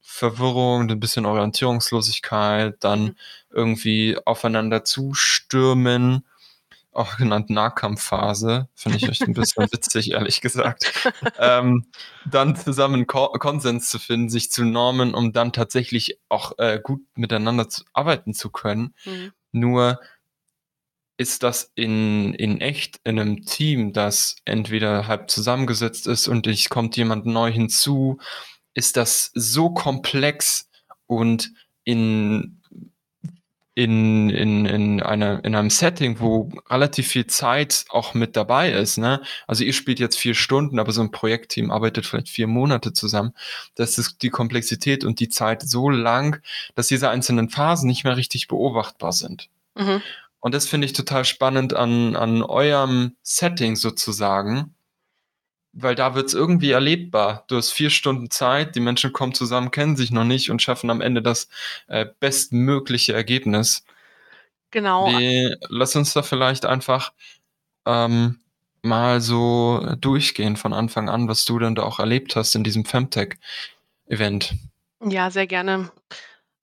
[0.00, 3.16] Verwirrung, ein bisschen Orientierungslosigkeit, dann
[3.50, 3.56] Mhm.
[3.56, 6.24] irgendwie aufeinander zustürmen,
[6.92, 11.12] auch genannt Nahkampfphase, finde ich echt ein bisschen witzig, ehrlich gesagt.
[11.38, 11.86] Ähm,
[12.26, 17.02] dann zusammen Ko Konsens zu finden, sich zu normen, um dann tatsächlich auch äh, gut
[17.14, 18.94] miteinander zu arbeiten zu können.
[19.04, 19.32] Mhm.
[19.52, 20.00] Nur
[21.16, 26.70] ist das in, in echt in einem Team, das entweder halb zusammengesetzt ist und ich
[26.70, 28.18] kommt jemand neu hinzu,
[28.74, 30.70] ist das so komplex
[31.06, 31.52] und
[31.84, 32.59] in
[33.82, 38.98] in, in, in, einer, in einem Setting, wo relativ viel Zeit auch mit dabei ist.
[38.98, 39.22] Ne?
[39.46, 43.32] Also ihr spielt jetzt vier Stunden, aber so ein Projektteam arbeitet vielleicht vier Monate zusammen.
[43.76, 46.42] Das ist die Komplexität und die Zeit so lang,
[46.74, 49.48] dass diese einzelnen Phasen nicht mehr richtig beobachtbar sind.
[49.74, 50.02] Mhm.
[50.40, 54.74] Und das finde ich total spannend an, an eurem Setting sozusagen,
[55.72, 57.44] weil da wird es irgendwie erlebbar.
[57.48, 60.90] Du hast vier Stunden Zeit, die Menschen kommen zusammen, kennen sich noch nicht und schaffen
[60.90, 61.48] am Ende das
[61.86, 63.84] äh, bestmögliche Ergebnis.
[64.70, 65.08] Genau.
[65.08, 67.12] Wie, lass uns da vielleicht einfach
[67.86, 68.40] ähm,
[68.82, 72.84] mal so durchgehen von Anfang an, was du dann da auch erlebt hast in diesem
[72.84, 74.54] Femtech-Event.
[75.04, 75.90] Ja, sehr gerne.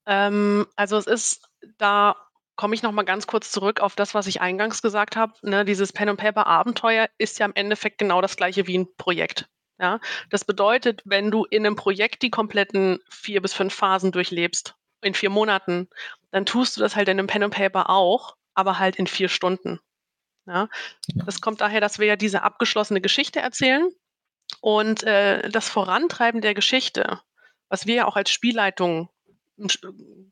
[0.05, 2.15] Ähm, also es ist, da
[2.57, 5.33] komme ich noch mal ganz kurz zurück auf das, was ich eingangs gesagt habe.
[5.43, 8.95] Ne, dieses Pen and Paper Abenteuer ist ja im Endeffekt genau das gleiche wie ein
[8.97, 9.47] Projekt.
[9.79, 9.99] Ja,
[10.31, 15.13] das bedeutet, wenn du in einem Projekt die kompletten vier bis fünf Phasen durchlebst in
[15.13, 15.87] vier Monaten,
[16.31, 19.29] dann tust du das halt in einem Pen and Paper auch, aber halt in vier
[19.29, 19.79] Stunden.
[20.47, 20.67] Ja,
[21.07, 21.23] Ja.
[21.25, 23.87] das kommt daher, dass wir ja diese abgeschlossene Geschichte erzählen
[24.61, 27.21] und äh, das Vorantreiben der Geschichte,
[27.69, 29.09] was wir ja auch als Spielleitung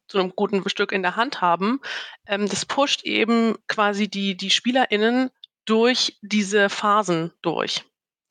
[0.08, 1.82] zu einem guten Stück in der Hand haben,
[2.28, 5.32] ähm, das pusht eben quasi die, die SpielerInnen
[5.66, 7.84] durch diese Phasen durch.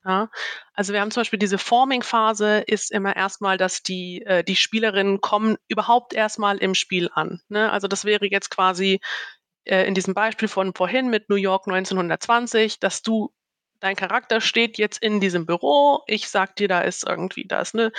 [0.05, 0.31] Ja?
[0.75, 5.21] Also wir haben zum Beispiel diese Forming-Phase ist immer erstmal, dass die, äh, die Spielerinnen
[5.21, 7.41] kommen überhaupt erstmal im Spiel an.
[7.49, 7.71] Ne?
[7.73, 9.01] Also das wäre jetzt quasi
[9.65, 13.33] äh, in diesem Beispiel von vorhin mit New York 1920, dass du
[13.81, 16.03] dein Charakter steht jetzt in diesem Büro.
[16.07, 17.93] Ich sag dir, da ist irgendwie, da ist eine,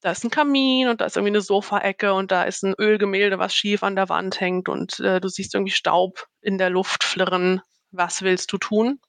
[0.00, 3.38] da ist ein Kamin und da ist irgendwie eine Sofaecke und da ist ein Ölgemälde,
[3.38, 7.04] was schief an der Wand hängt und äh, du siehst irgendwie Staub in der Luft
[7.04, 7.60] flirren.
[7.90, 9.00] Was willst du tun?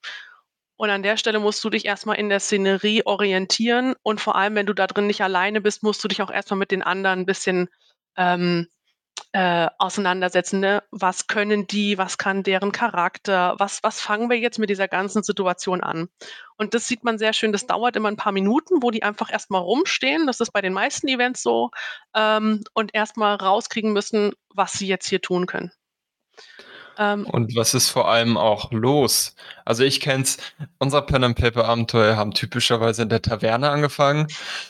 [0.77, 4.55] Und an der Stelle musst du dich erstmal in der Szenerie orientieren und vor allem,
[4.55, 7.19] wenn du da drin nicht alleine bist, musst du dich auch erstmal mit den anderen
[7.19, 7.67] ein bisschen
[8.15, 8.67] ähm,
[9.31, 10.59] äh, auseinandersetzen.
[10.59, 10.83] Ne?
[10.91, 15.23] Was können die, was kann deren Charakter, was, was fangen wir jetzt mit dieser ganzen
[15.23, 16.09] Situation an?
[16.57, 19.31] Und das sieht man sehr schön, das dauert immer ein paar Minuten, wo die einfach
[19.31, 20.27] erstmal rumstehen.
[20.27, 21.69] Das ist bei den meisten Events so.
[22.15, 25.71] Ähm, und erstmal rauskriegen müssen, was sie jetzt hier tun können.
[26.97, 29.35] Ähm, und was ist vor allem auch los?
[29.63, 30.37] Also ich kenn's,
[30.79, 34.27] unser Pen and Paper Abenteuer haben typischerweise in der Taverne angefangen.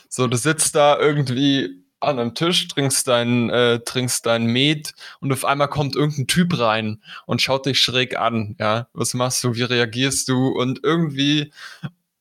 [0.08, 5.32] So, du sitzt da irgendwie an einem Tisch, trinkst dein, äh, trinkst dein Met und
[5.32, 8.56] auf einmal kommt irgendein Typ rein und schaut dich schräg an.
[8.58, 9.54] Ja, was machst du?
[9.54, 10.48] Wie reagierst du?
[10.48, 11.52] Und irgendwie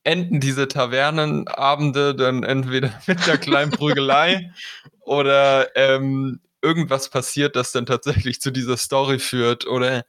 [0.03, 4.51] enden diese Tavernenabende dann entweder mit einer kleinen Prügelei
[5.01, 10.03] oder ähm, irgendwas passiert, das dann tatsächlich zu dieser Story führt oder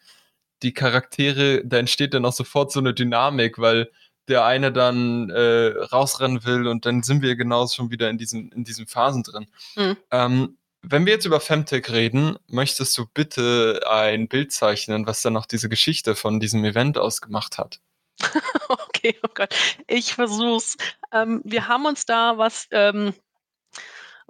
[0.63, 3.91] die Charaktere, da entsteht dann auch sofort so eine Dynamik, weil
[4.31, 8.51] der eine dann äh, rausrennen will und dann sind wir genauso schon wieder in diesen,
[8.53, 9.47] in diesen Phasen drin.
[9.77, 9.97] Mhm.
[10.11, 15.35] Ähm, wenn wir jetzt über Femtech reden, möchtest du bitte ein Bild zeichnen, was dann
[15.35, 17.81] noch diese Geschichte von diesem Event ausgemacht hat?
[18.69, 19.55] okay, oh Gott,
[19.87, 20.77] ich versuch's.
[21.13, 23.13] Ähm, wir haben uns da was ähm,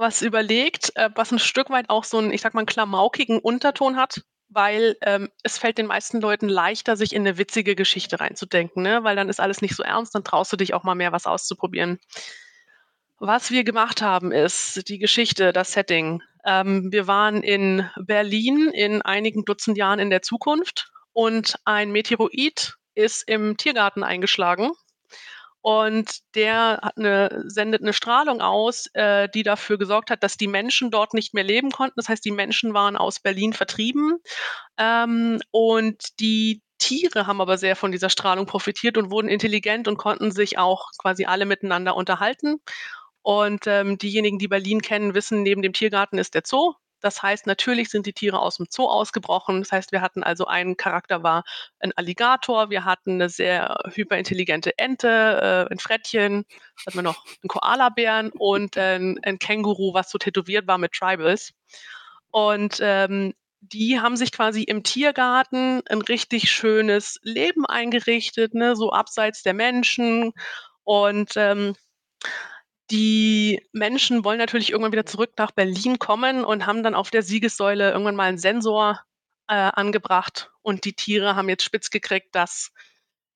[0.01, 3.97] was überlegt, äh, was ein Stück weit auch so einen, ich sag mal, klamaukigen Unterton
[3.97, 8.83] hat, weil ähm, es fällt den meisten Leuten leichter, sich in eine witzige Geschichte reinzudenken,
[8.83, 9.05] ne?
[9.05, 11.27] weil dann ist alles nicht so ernst, dann traust du dich auch mal mehr was
[11.27, 11.99] auszuprobieren.
[13.19, 16.23] Was wir gemacht haben, ist die Geschichte, das Setting.
[16.45, 22.75] Ähm, wir waren in Berlin in einigen Dutzend Jahren in der Zukunft und ein Meteoroid
[22.95, 24.73] ist im Tiergarten eingeschlagen
[25.63, 30.91] und der eine, sendet eine Strahlung aus, äh, die dafür gesorgt hat, dass die Menschen
[30.91, 31.95] dort nicht mehr leben konnten.
[31.97, 34.19] Das heißt, die Menschen waren aus Berlin vertrieben.
[34.79, 39.99] Ähm, und die Tiere haben aber sehr von dieser Strahlung profitiert und wurden intelligent und
[39.99, 42.61] konnten sich auch quasi alle miteinander unterhalten.
[43.23, 46.75] Und ähm, diejenigen, die Berlin kennen, wissen, neben dem Tiergarten ist der Zoo.
[47.01, 49.61] Das heißt, natürlich sind die Tiere aus dem Zoo ausgebrochen.
[49.61, 51.45] Das heißt, wir hatten also einen Charakter war
[51.79, 55.09] ein Alligator, wir hatten eine sehr hyperintelligente Ente,
[55.69, 56.45] äh, ein Frettchen,
[56.87, 61.53] hatten wir noch einen Koalabären und äh, ein Känguru, was so tätowiert war mit Tribals.
[62.31, 68.93] Und ähm, die haben sich quasi im Tiergarten ein richtig schönes Leben eingerichtet, ne, so
[68.93, 70.33] abseits der Menschen.
[70.85, 71.75] Und ähm,
[72.91, 77.23] die Menschen wollen natürlich irgendwann wieder zurück nach Berlin kommen und haben dann auf der
[77.23, 79.01] Siegessäule irgendwann mal einen Sensor
[79.49, 80.51] äh, angebracht.
[80.63, 82.73] Und die Tiere haben jetzt spitz gekriegt, dass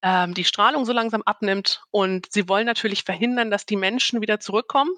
[0.02, 1.82] ähm, die Strahlung so langsam abnimmt.
[1.90, 4.90] Und sie wollen natürlich verhindern, dass die Menschen wieder zurückkommen.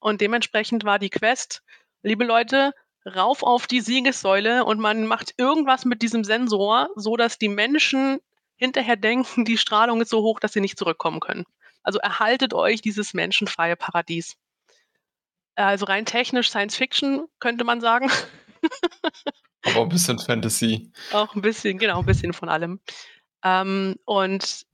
[0.00, 1.62] Und dementsprechend war die Quest,
[2.02, 2.72] liebe Leute,
[3.06, 8.20] rauf auf die Siegessäule und man macht irgendwas mit diesem Sensor, so dass die Menschen
[8.56, 11.44] hinterher denken, die Strahlung ist so hoch, dass sie nicht zurückkommen können.
[11.84, 14.36] Also erhaltet euch dieses menschenfreie Paradies.
[15.54, 18.10] Also rein technisch Science Fiction, könnte man sagen.
[19.66, 20.90] Aber ein bisschen Fantasy.
[21.12, 22.80] Auch ein bisschen, genau, ein bisschen von allem.
[23.44, 24.66] Ähm, und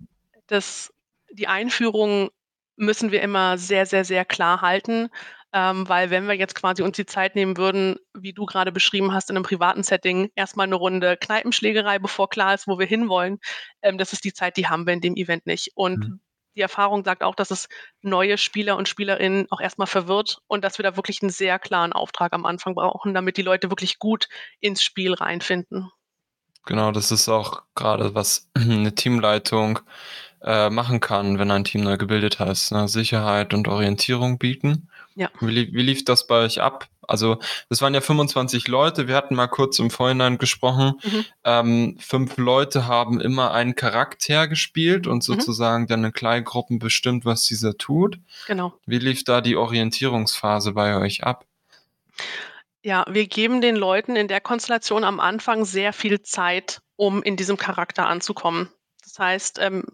[0.47, 0.93] das,
[1.33, 2.31] die Einführung
[2.77, 5.11] müssen wir immer sehr, sehr, sehr klar halten,
[5.53, 9.13] ähm, weil wenn wir jetzt quasi uns die Zeit nehmen würden, wie du gerade beschrieben
[9.13, 13.39] hast, in einem privaten Setting, erstmal eine Runde Kneipenschlägerei, bevor klar ist, wo wir hinwollen,
[13.83, 15.73] ähm, das ist die Zeit, die haben wir in dem Event nicht.
[15.75, 16.21] Und mhm
[16.57, 17.69] die Erfahrung sagt auch, dass es
[18.03, 21.93] neue Spieler und Spielerinnen auch erstmal verwirrt und dass wir da wirklich einen sehr klaren
[21.93, 24.29] Auftrag am Anfang brauchen, damit die Leute wirklich gut
[24.61, 25.91] ins Spiel reinfinden.
[26.67, 29.81] Genau, das ist auch gerade, was eine Teamleitung
[30.43, 32.73] äh, machen kann, wenn ein Team neu gebildet heißt.
[32.73, 32.89] Ne?
[32.89, 34.89] Sicherheit und Orientierung bieten.
[35.15, 35.29] Ja.
[35.41, 36.89] Wie, wie lief das bei euch ab?
[37.11, 39.09] Also, das waren ja 25 Leute.
[39.09, 40.93] Wir hatten mal kurz im Vorhinein gesprochen.
[41.03, 41.25] Mhm.
[41.45, 45.23] Ähm, fünf Leute haben immer einen Charakter gespielt und mhm.
[45.23, 45.89] sozusagen mhm.
[45.89, 48.19] dann in Kleingruppen bestimmt, was dieser tut.
[48.47, 48.75] Genau.
[48.87, 51.47] Wie lief da die Orientierungsphase bei euch ab?
[52.83, 57.37] Ja, wir geben den Leuten in der Konstellation am Anfang sehr viel Zeit, um in
[57.37, 58.71] diesem Charakter anzukommen.
[59.03, 59.85] Das heißt, ähm,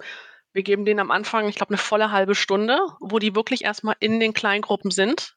[0.53, 3.97] wir geben denen am Anfang, ich glaube, eine volle halbe Stunde, wo die wirklich erstmal
[4.01, 5.36] in den Kleingruppen sind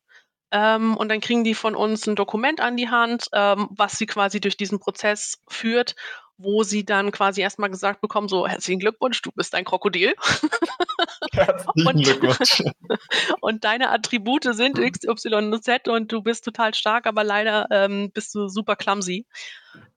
[0.51, 4.05] ähm, und dann kriegen die von uns ein Dokument an die Hand, ähm, was sie
[4.05, 5.95] quasi durch diesen Prozess führt,
[6.37, 10.15] wo sie dann quasi erstmal gesagt bekommen, so herzlichen Glückwunsch, du bist ein Krokodil.
[11.33, 12.63] Herzlichen und, Glückwunsch.
[13.41, 17.67] und deine Attribute sind X, Y und Z und du bist total stark, aber leider
[17.71, 19.27] ähm, bist du super clumsy.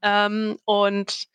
[0.03, 1.29] Ähm, und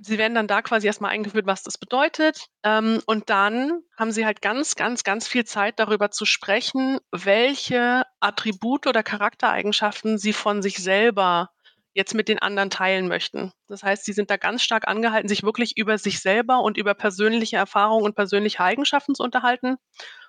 [0.00, 2.46] sie werden dann da quasi erstmal eingeführt, was das bedeutet.
[2.62, 8.04] Ähm, und dann haben sie halt ganz, ganz, ganz viel Zeit darüber zu sprechen, welche
[8.20, 11.50] Attribute oder Charaktereigenschaften sie von sich selber
[11.94, 13.52] jetzt mit den anderen teilen möchten.
[13.68, 16.94] Das heißt, sie sind da ganz stark angehalten, sich wirklich über sich selber und über
[16.94, 19.76] persönliche Erfahrungen und persönliche Eigenschaften zu unterhalten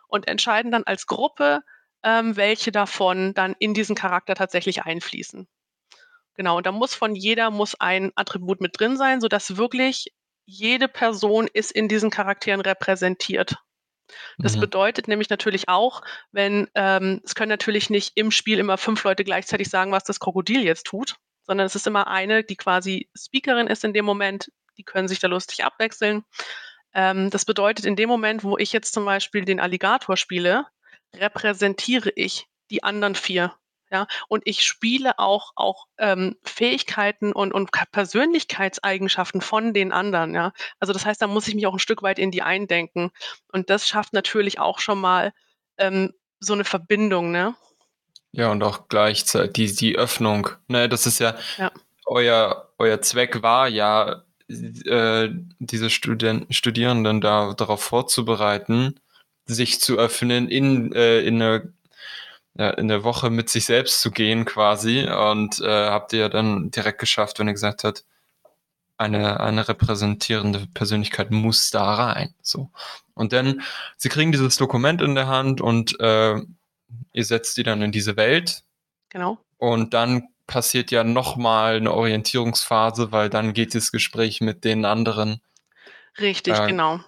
[0.07, 1.61] und entscheiden dann als Gruppe,
[2.03, 5.47] ähm, welche davon dann in diesen Charakter tatsächlich einfließen.
[6.35, 10.07] Genau, und da muss von jeder muss ein Attribut mit drin sein, sodass wirklich
[10.45, 13.55] jede Person ist in diesen Charakteren repräsentiert.
[14.39, 14.61] Das Mhm.
[14.61, 19.23] bedeutet nämlich natürlich auch, wenn ähm, es können natürlich nicht im Spiel immer fünf Leute
[19.23, 21.15] gleichzeitig sagen, was das Krokodil jetzt tut,
[21.45, 25.19] sondern es ist immer eine, die quasi Speakerin ist in dem Moment, die können sich
[25.19, 26.23] da lustig abwechseln.
[26.93, 30.65] Ähm, das bedeutet, in dem Moment, wo ich jetzt zum Beispiel den Alligator spiele,
[31.15, 33.55] repräsentiere ich die anderen vier.
[33.93, 40.33] Ja, und ich spiele auch, auch ähm, Fähigkeiten und, und Persönlichkeitseigenschaften von den anderen.
[40.33, 43.11] Ja, also das heißt, da muss ich mich auch ein Stück weit in die eindenken.
[43.51, 45.31] Und das schafft natürlich auch schon mal
[45.77, 47.31] ähm, so eine Verbindung.
[47.31, 47.53] Ne?
[48.31, 50.49] Ja, und auch gleichzeitig die, die Öffnung.
[50.67, 51.71] Ne, das ist ja, Ja.
[52.07, 55.29] euer, euer Zweck war ja, äh,
[55.59, 58.99] diese Studen Studierenden da darauf vorzubereiten,
[59.45, 61.73] sich zu öffnen, in, äh, in eine
[62.55, 66.69] ja, in der Woche mit sich selbst zu gehen quasi und äh, habt ihr dann
[66.71, 68.05] direkt geschafft, wenn ihr gesagt habt,
[68.97, 72.33] eine, eine repräsentierende Persönlichkeit muss da rein.
[72.41, 72.69] So.
[73.15, 73.61] Und dann,
[73.97, 76.35] sie kriegen dieses Dokument in der Hand und äh,
[77.11, 78.63] ihr setzt die dann in diese Welt
[79.09, 79.39] Genau.
[79.57, 85.41] und dann passiert ja nochmal eine Orientierungsphase, weil dann geht das Gespräch mit den anderen
[86.19, 86.99] Richtig, Äh, genau.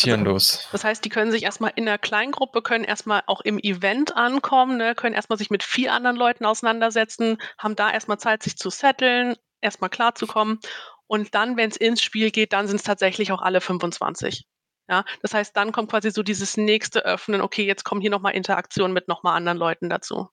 [0.00, 0.68] Also- los.
[0.72, 4.78] Das heißt, die können sich erstmal in der Kleingruppe, können erstmal auch im Event ankommen,
[4.78, 8.70] ne, können erstmal sich mit vier anderen Leuten auseinandersetzen, haben da erstmal Zeit, sich zu
[8.70, 10.60] setteln, erstmal klarzukommen.
[11.06, 14.46] Und dann, wenn es ins Spiel geht, dann sind es tatsächlich auch alle 25.
[14.88, 18.34] Ja, das heißt, dann kommt quasi so dieses nächste Öffnen, okay, jetzt kommen hier nochmal
[18.34, 20.28] Interaktionen mit nochmal anderen Leuten dazu.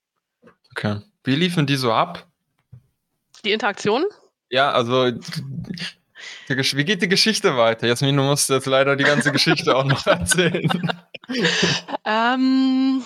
[0.72, 1.02] Okay.
[1.24, 2.28] Wie liefen die so ab?
[3.44, 4.06] Die Interaktionen?
[4.50, 5.12] Ja, also
[6.48, 7.88] wie geht die Geschichte weiter?
[7.88, 10.70] Jasmin, du musst jetzt leider die ganze Geschichte auch noch erzählen.
[12.06, 13.04] Ähm,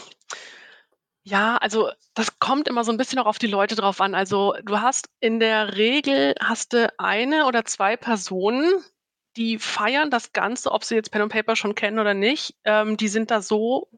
[1.24, 4.16] ja, also das kommt immer so ein bisschen auch auf die Leute drauf an.
[4.16, 8.84] Also du hast in der Regel hast du eine oder zwei Personen,
[9.38, 12.56] die feiern das Ganze, ob sie jetzt Pen und Paper schon kennen oder nicht.
[12.66, 13.90] Ähm, die sind da so,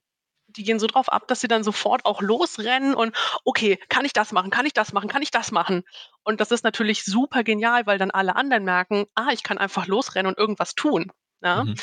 [0.57, 4.13] die gehen so drauf ab, dass sie dann sofort auch losrennen und okay, kann ich
[4.13, 5.83] das machen, kann ich das machen, kann ich das machen?
[6.23, 9.87] Und das ist natürlich super genial, weil dann alle anderen merken, ah, ich kann einfach
[9.87, 11.11] losrennen und irgendwas tun.
[11.41, 11.63] Ja?
[11.63, 11.75] Mhm.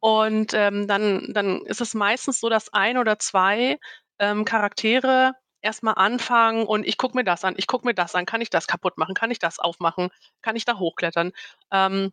[0.00, 3.78] Und ähm, dann, dann ist es meistens so, dass ein oder zwei
[4.18, 8.24] ähm, Charaktere erstmal anfangen und ich gucke mir das an, ich gucke mir das an,
[8.26, 10.10] kann ich das kaputt machen, kann ich das aufmachen,
[10.42, 11.32] kann ich da hochklettern?
[11.72, 12.12] Ähm,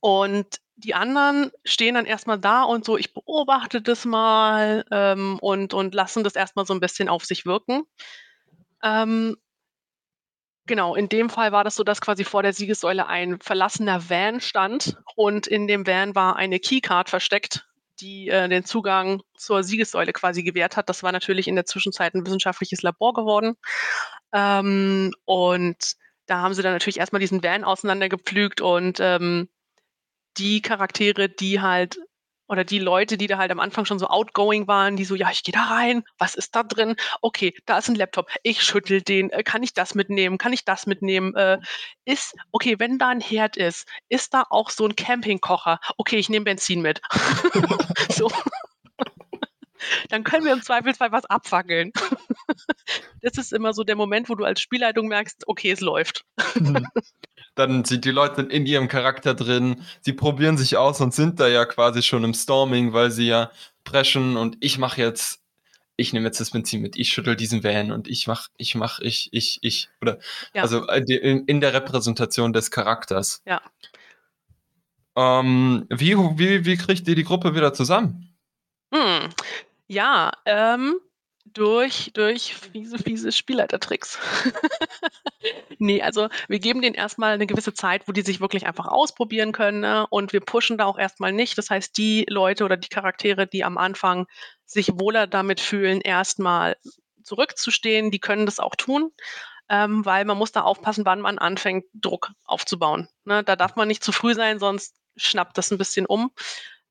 [0.00, 5.74] und die anderen stehen dann erstmal da und so, ich beobachte das mal ähm, und,
[5.74, 7.84] und lassen das erstmal so ein bisschen auf sich wirken.
[8.82, 9.36] Ähm,
[10.66, 14.40] Genau, in dem Fall war das so, dass quasi vor der Siegessäule ein verlassener Van
[14.40, 17.66] stand und in dem Van war eine Keycard versteckt,
[18.00, 20.88] die äh, den Zugang zur Siegessäule quasi gewährt hat.
[20.88, 23.56] Das war natürlich in der Zwischenzeit ein wissenschaftliches Labor geworden.
[24.32, 29.50] Ähm, und da haben sie dann natürlich erstmal diesen Van auseinandergepflügt und ähm,
[30.36, 31.98] die Charaktere, die halt
[32.46, 35.30] oder die Leute, die da halt am Anfang schon so outgoing waren, die so, ja,
[35.30, 36.96] ich gehe da rein, was ist da drin?
[37.22, 40.64] Okay, da ist ein Laptop, ich schüttel den, äh, kann ich das mitnehmen, kann ich
[40.64, 41.34] das mitnehmen?
[41.34, 41.58] Äh,
[42.04, 45.80] ist, okay, wenn da ein Herd ist, ist da auch so ein Campingkocher?
[45.96, 47.00] Okay, ich nehme Benzin mit.
[48.10, 48.30] so.
[50.08, 51.92] Dann können wir im Zweifelsfall was abfackeln.
[53.22, 56.24] das ist immer so der Moment, wo du als Spielleitung merkst, okay, es läuft.
[57.54, 61.46] Dann sind die Leute in ihrem Charakter drin, sie probieren sich aus und sind da
[61.48, 63.50] ja quasi schon im Storming, weil sie ja
[63.84, 65.40] preschen und ich mache jetzt,
[65.96, 68.98] ich nehme jetzt das Benzin mit, ich schüttel diesen Van und ich mach, ich mach,
[68.98, 69.88] ich, ich, ich.
[70.00, 70.18] Oder
[70.52, 70.62] Ja.
[70.62, 73.42] also äh, in, in der Repräsentation des Charakters.
[73.46, 73.60] Ja.
[75.16, 78.34] Ähm, wie, wie, wie kriegt ihr die Gruppe wieder zusammen?
[78.92, 79.28] Hm.
[79.86, 80.96] Ja, ähm,
[81.44, 84.18] durch, durch fiese, fiese Spielleitertricks.
[85.78, 89.52] nee, also wir geben denen erstmal eine gewisse Zeit, wo die sich wirklich einfach ausprobieren
[89.52, 90.06] können ne?
[90.08, 91.56] und wir pushen da auch erstmal nicht.
[91.58, 94.26] Das heißt, die Leute oder die Charaktere, die am Anfang
[94.64, 96.76] sich wohler damit fühlen, erstmal
[97.22, 99.10] zurückzustehen, die können das auch tun.
[99.70, 103.08] Ähm, weil man muss da aufpassen, wann man anfängt, Druck aufzubauen.
[103.24, 103.42] Ne?
[103.42, 106.32] Da darf man nicht zu früh sein, sonst schnappt das ein bisschen um.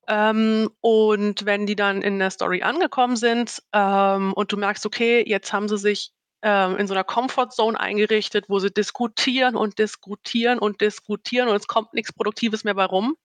[0.08, 5.24] Ähm, und wenn die dann in der Story angekommen sind ähm, und du merkst, okay,
[5.26, 6.12] jetzt haben sie sich
[6.42, 11.56] ähm, in so einer Comfort Zone eingerichtet, wo sie diskutieren und diskutieren und diskutieren und
[11.56, 13.16] es kommt nichts Produktives mehr bei rum,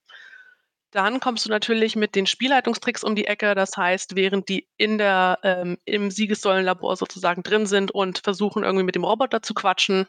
[0.91, 3.53] dann kommst du natürlich mit den Spielleitungstricks um die Ecke.
[3.53, 8.85] Das heißt, während die in der, ähm, im Siegessäulenlabor sozusagen drin sind und versuchen irgendwie
[8.85, 10.07] mit dem Roboter zu quatschen,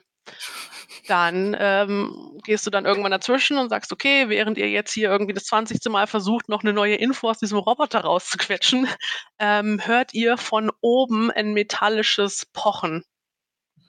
[1.07, 5.33] dann ähm, gehst du dann irgendwann dazwischen und sagst, okay, während ihr jetzt hier irgendwie
[5.35, 5.91] das 20.
[5.91, 8.89] Mal versucht, noch eine neue Info aus diesem Roboter rauszuquetschen,
[9.39, 13.05] ähm, hört ihr von oben ein metallisches Pochen.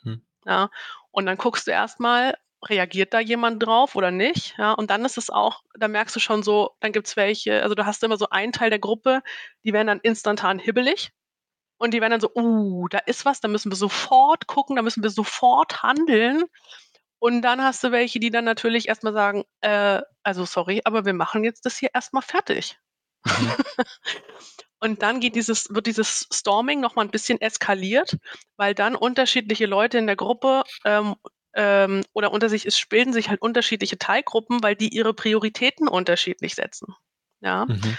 [0.04, 0.26] Mhm.
[0.46, 0.70] Ja,
[1.12, 2.36] Und dann guckst du erstmal,
[2.68, 4.56] reagiert da jemand drauf oder nicht?
[4.58, 7.64] Ja, und dann ist es auch, da merkst du schon so, dann gibt es welche,
[7.64, 9.22] also du hast immer so einen Teil der Gruppe,
[9.64, 11.12] die werden dann instantan hibbelig.
[11.82, 14.84] Und die werden dann so, uh, da ist was, da müssen wir sofort gucken, da
[14.84, 16.44] müssen wir sofort handeln.
[17.18, 21.14] Und dann hast du welche, die dann natürlich erstmal sagen, äh, also sorry, aber wir
[21.14, 22.78] machen jetzt das hier erstmal fertig.
[23.26, 23.56] Mhm.
[24.80, 28.16] Und dann geht dieses, wird dieses Storming nochmal ein bisschen eskaliert,
[28.58, 31.16] weil dann unterschiedliche Leute in der Gruppe ähm,
[31.56, 36.54] ähm, oder unter sich, es bilden sich halt unterschiedliche Teilgruppen, weil die ihre Prioritäten unterschiedlich
[36.54, 36.94] setzen.
[37.40, 37.66] Ja.
[37.66, 37.98] Mhm.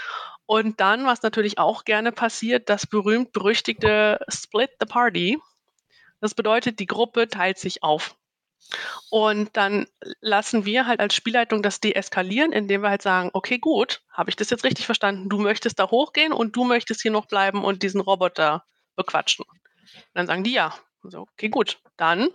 [0.53, 5.39] Und dann, was natürlich auch gerne passiert, das berühmt-berüchtigte Split the Party.
[6.21, 8.15] Das bedeutet, die Gruppe teilt sich auf.
[9.09, 9.87] Und dann
[10.21, 14.35] lassen wir halt als Spielleitung das deeskalieren, indem wir halt sagen, okay, gut, habe ich
[14.35, 15.27] das jetzt richtig verstanden?
[15.27, 18.63] Du möchtest da hochgehen und du möchtest hier noch bleiben und diesen Roboter
[18.95, 19.45] bequatschen.
[19.49, 19.59] Und
[20.13, 20.77] dann sagen die ja.
[21.01, 22.29] So, okay, gut, dann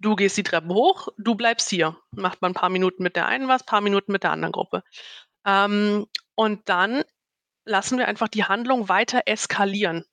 [0.00, 1.96] du gehst die Treppe hoch, du bleibst hier.
[2.10, 4.52] Macht man ein paar Minuten mit der einen was, ein paar Minuten mit der anderen
[4.52, 4.84] Gruppe.
[5.46, 6.04] Ähm,
[6.34, 7.04] und dann
[7.64, 10.04] lassen wir einfach die Handlung weiter eskalieren.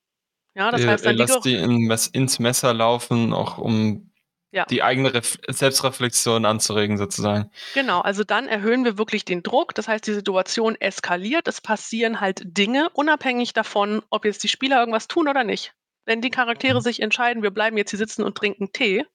[0.54, 4.12] Ja, das heißt, dann lasst die in, ins Messer laufen, auch um
[4.50, 4.66] ja.
[4.66, 7.50] die eigene Ref Selbstreflexion anzuregen sozusagen.
[7.74, 9.74] Genau, also dann erhöhen wir wirklich den Druck.
[9.74, 11.48] Das heißt, die Situation eskaliert.
[11.48, 15.72] Es passieren halt Dinge, unabhängig davon, ob jetzt die Spieler irgendwas tun oder nicht.
[16.04, 16.82] Wenn die Charaktere mhm.
[16.82, 19.06] sich entscheiden, wir bleiben jetzt hier sitzen und trinken Tee,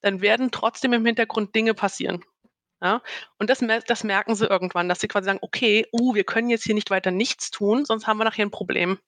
[0.00, 2.24] dann werden trotzdem im Hintergrund Dinge passieren.
[2.82, 3.02] Ja?
[3.38, 6.64] Und das, das merken sie irgendwann, dass sie quasi sagen, okay, uh, wir können jetzt
[6.64, 8.98] hier nicht weiter nichts tun, sonst haben wir nachher ein Problem.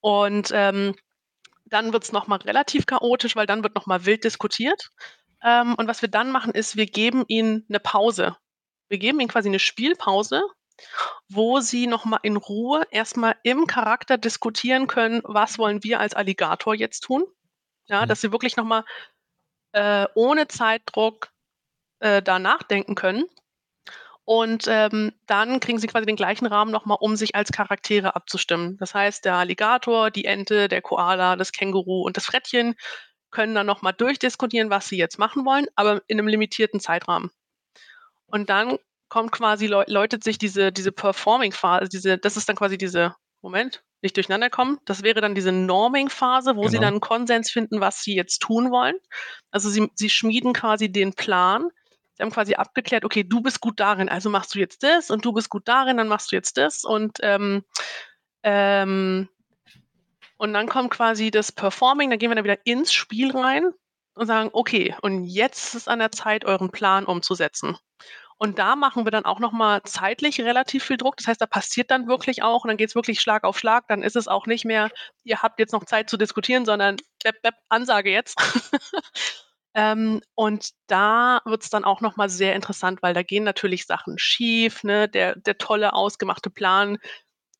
[0.00, 0.94] Und ähm,
[1.64, 4.90] dann wird es nochmal relativ chaotisch, weil dann wird nochmal wild diskutiert.
[5.42, 8.36] Ähm, und was wir dann machen, ist, wir geben ihnen eine Pause.
[8.88, 10.42] Wir geben ihnen quasi eine Spielpause,
[11.28, 16.74] wo sie nochmal in Ruhe erstmal im Charakter diskutieren können, was wollen wir als Alligator
[16.74, 17.24] jetzt tun.
[17.86, 18.08] Ja, mhm.
[18.08, 18.84] dass sie wirklich nochmal
[19.72, 21.33] äh, ohne Zeitdruck
[22.04, 23.24] äh, da nachdenken können.
[24.26, 28.76] Und ähm, dann kriegen sie quasi den gleichen Rahmen nochmal, um sich als Charaktere abzustimmen.
[28.78, 32.74] Das heißt, der Alligator, die Ente, der Koala, das Känguru und das Frettchen
[33.30, 37.30] können dann nochmal durchdiskutieren, was sie jetzt machen wollen, aber in einem limitierten Zeitrahmen.
[38.26, 38.78] Und dann
[39.08, 44.16] kommt quasi, läutet sich diese, diese Performing-Phase, diese, das ist dann quasi diese, Moment, nicht
[44.16, 44.78] durcheinander kommen.
[44.86, 46.70] Das wäre dann diese Norming-Phase, wo genau.
[46.70, 48.96] sie dann einen Konsens finden, was sie jetzt tun wollen.
[49.50, 51.68] Also sie, sie schmieden quasi den Plan.
[52.14, 55.24] Sie haben quasi abgeklärt, okay, du bist gut darin, also machst du jetzt das und
[55.24, 57.64] du bist gut darin, dann machst du jetzt das und ähm,
[58.42, 59.28] ähm,
[60.36, 63.72] und dann kommt quasi das Performing, dann gehen wir dann wieder ins Spiel rein
[64.14, 67.76] und sagen, okay, und jetzt ist es an der Zeit, euren Plan umzusetzen.
[68.36, 71.16] Und da machen wir dann auch nochmal zeitlich relativ viel Druck.
[71.16, 73.86] Das heißt, da passiert dann wirklich auch und dann geht es wirklich Schlag auf Schlag.
[73.88, 74.90] Dann ist es auch nicht mehr,
[75.22, 78.36] ihr habt jetzt noch Zeit zu diskutieren, sondern bep, bep, Ansage jetzt.
[79.74, 84.18] ähm, und da wird es dann auch nochmal sehr interessant, weil da gehen natürlich Sachen
[84.18, 84.84] schief.
[84.84, 85.08] Ne?
[85.08, 86.98] Der, der tolle, ausgemachte Plan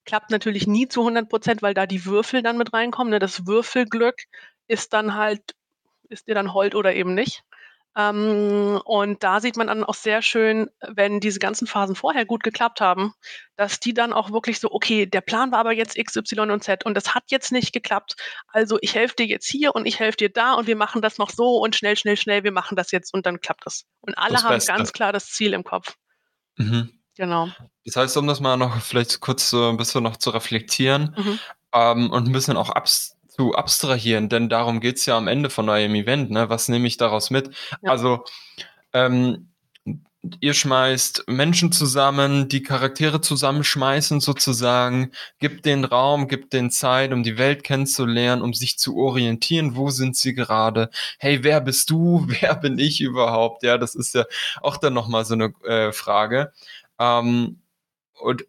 [0.06, 3.10] klappt natürlich nie zu 100 Prozent, weil da die Würfel dann mit reinkommen.
[3.10, 3.18] Ne?
[3.18, 4.16] Das Würfelglück
[4.68, 5.42] ist dann halt,
[6.08, 7.42] ist dir dann hold oder eben nicht.
[7.97, 12.42] Ähm, und da sieht man dann auch sehr schön, wenn diese ganzen Phasen vorher gut
[12.42, 13.14] geklappt haben,
[13.57, 16.64] dass die dann auch wirklich so, okay, der Plan war aber jetzt X, Y und
[16.64, 18.16] Z und das hat jetzt nicht geklappt.
[18.49, 21.18] Also ich helfe dir jetzt hier und ich helfe dir da und wir machen das
[21.18, 23.84] noch so und schnell, schnell, schnell, wir machen das jetzt und dann klappt das.
[24.01, 24.72] Und alle das haben Beste.
[24.72, 25.97] ganz klar das Ziel im Kopf.
[26.57, 26.90] Mhm.
[27.16, 27.49] Genau.
[27.84, 31.38] Das heißt, um das mal noch vielleicht kurz so ein bisschen noch zu reflektieren mhm.
[31.72, 35.51] ähm, und ein bisschen auch abs zu abstrahieren, denn darum geht es ja am Ende
[35.51, 36.30] von eurem Event.
[36.30, 36.49] Ne?
[36.49, 37.51] Was nehme ich daraus mit?
[37.82, 37.91] Ja.
[37.91, 38.24] Also,
[38.93, 39.49] ähm,
[40.41, 47.22] ihr schmeißt Menschen zusammen, die Charaktere zusammenschmeißen sozusagen, gibt den Raum, gibt den Zeit, um
[47.22, 50.91] die Welt kennenzulernen, um sich zu orientieren, wo sind sie gerade?
[51.18, 52.26] Hey, wer bist du?
[52.41, 53.62] Wer bin ich überhaupt?
[53.62, 54.24] Ja, das ist ja
[54.62, 56.53] auch dann nochmal so eine äh, Frage.
[56.99, 57.61] Ähm,
[58.20, 58.45] und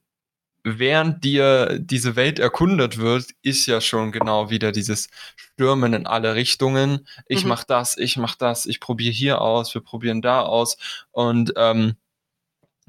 [0.65, 6.33] während dir diese Welt erkundet wird, ist ja schon genau wieder dieses Stürmen in alle
[6.33, 7.07] Richtungen.
[7.27, 7.49] Ich mhm.
[7.49, 10.77] mach das, ich mach das, ich probiere hier aus, wir probieren da aus.
[11.11, 11.97] Und ähm,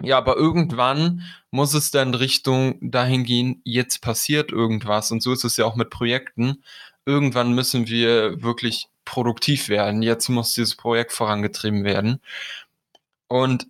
[0.03, 5.13] ja, aber irgendwann muss es dann Richtung dahin gehen, jetzt passiert irgendwas.
[5.13, 6.63] Und so ist es ja auch mit Projekten.
[7.05, 10.03] Irgendwann müssen wir wirklich produktiv werden.
[10.03, 12.21] Jetzt muss dieses Projekt vorangetrieben werden.
[13.29, 13.67] Und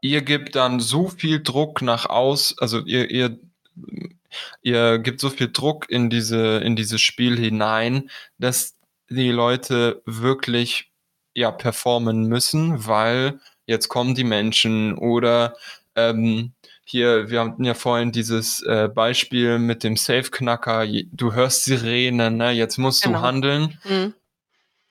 [0.00, 3.38] ihr gebt dann so viel Druck nach aus, also ihr, ihr,
[4.62, 8.76] ihr gebt so viel Druck in diese, in dieses Spiel hinein, dass
[9.08, 10.90] die Leute wirklich
[11.34, 15.54] ja performen müssen, weil jetzt kommen die Menschen oder
[15.94, 16.52] ähm,
[16.84, 22.52] hier, wir hatten ja vorhin dieses äh, Beispiel mit dem Safe-Knacker, du hörst Sirenen, ne?
[22.52, 23.18] jetzt musst genau.
[23.18, 23.78] du handeln.
[23.84, 24.14] Mhm.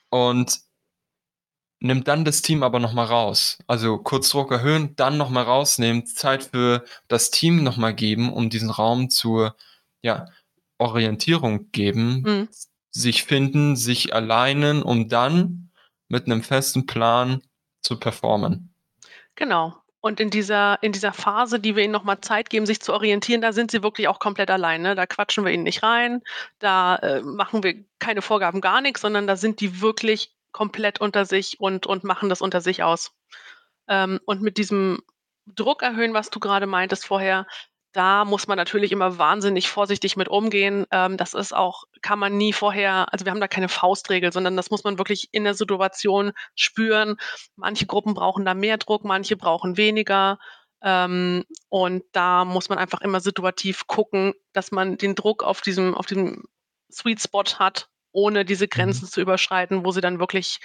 [0.09, 0.59] Und
[1.85, 3.57] nimmt dann das Team aber nochmal raus.
[3.67, 9.09] Also Kurzdruck erhöhen, dann nochmal rausnehmen, Zeit für das Team nochmal geben, um diesen Raum
[9.09, 9.55] zur
[10.01, 10.27] ja,
[10.77, 12.49] Orientierung geben, Mhm.
[12.91, 15.69] sich finden, sich alleinen, um dann
[16.09, 17.41] mit einem festen Plan
[17.81, 18.73] zu performen.
[19.35, 19.75] Genau.
[20.01, 22.93] Und in dieser in dieser Phase, die wir ihnen noch mal Zeit geben, sich zu
[22.93, 24.93] orientieren, da sind sie wirklich auch komplett allein, ne?
[24.93, 26.21] Da quatschen wir ihnen nicht rein,
[26.59, 31.25] da, äh, machen wir keine Vorgaben, gar nix, sondern da sind die wirklich komplett unter
[31.25, 33.11] sich und und machen das unter sich aus.
[33.89, 35.01] Ähm, und mit diesem
[35.45, 37.45] Druck erhöhen, was du grade meintest vorher,
[37.91, 40.85] da muss man natürlich immer wahnsinnig vorsichtig mit umgehen.
[40.91, 44.55] Ähm, das ist auch kann man nie vorher also, wir haben da keine Faustregel, sondern
[44.55, 47.17] das muss man wirklich in der Situation spüren.
[47.57, 50.39] Manche Gruppen brauchen da mehr Druck, manche brauchen weniger.
[50.81, 55.95] Ähm, und da muss man einfach immer situativ gucken, dass man den Druck auf diesem
[55.95, 56.45] auf diesem
[56.89, 58.99] Sweet Spot hat, ohne diese Mhm.
[58.99, 60.59] Grenzen zu überschreiten, wo sie dann wirklich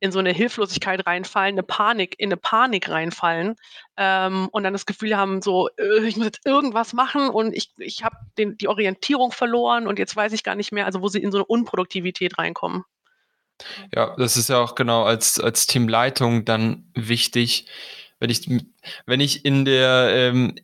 [0.00, 3.56] in so 'ne Hilflosigkeit reinfallen, 'ne Panik in 'ne Panik reinfallen,
[3.98, 7.72] ähm, und dann das Gefühl haben so: „Äh, ich muss jetzt irgendwas machen und ich
[7.78, 11.22] ich habe die Orientierung verloren und jetzt weiß ich gar nicht mehr“ also, wo sie
[11.22, 12.84] in so 'ne Unproduktivität reinkommen.
[13.92, 17.66] Ja, das ist ja auch genau als als Teamleitung dann wichtig,
[18.20, 18.48] wenn ich
[19.06, 20.54] wenn ich in der, ähm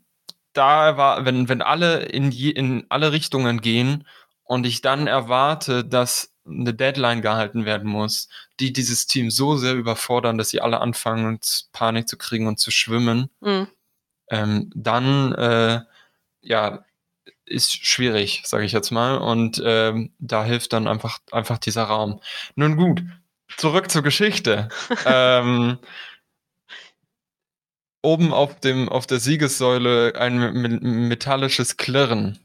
[0.53, 4.07] da war wenn wenn alle in je in alle Richtungen gehen
[4.51, 8.29] und ich dann erwarte, dass 'ne Deadline gehalten werden muss,
[8.61, 11.41] die dieses Team so sehr überfordern, dass sie alle anfangen,
[11.73, 13.69] Panik zu kriegen und zu schwimmen Mhm.
[14.31, 15.83] ähm, dann, äh,
[16.43, 16.85] ja,
[17.47, 19.19] ist schwierig, sage ich jetzt mal.
[19.19, 22.21] Und, ähm, da hilft dann einfach einfach dieser Raum.
[22.57, 23.03] Nun gut,
[23.59, 24.69] zurück zur Geschichte.
[25.07, 25.79] Ähm
[28.05, 32.39] oben auf dem auf der Siegessäule ein me me metallisches Klirren.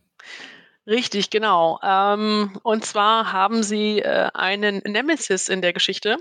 [0.88, 1.80] Richtig, genau.
[1.82, 6.18] Ähm, und zwar haben sie, äh, einen Nemesis in der Geschichte,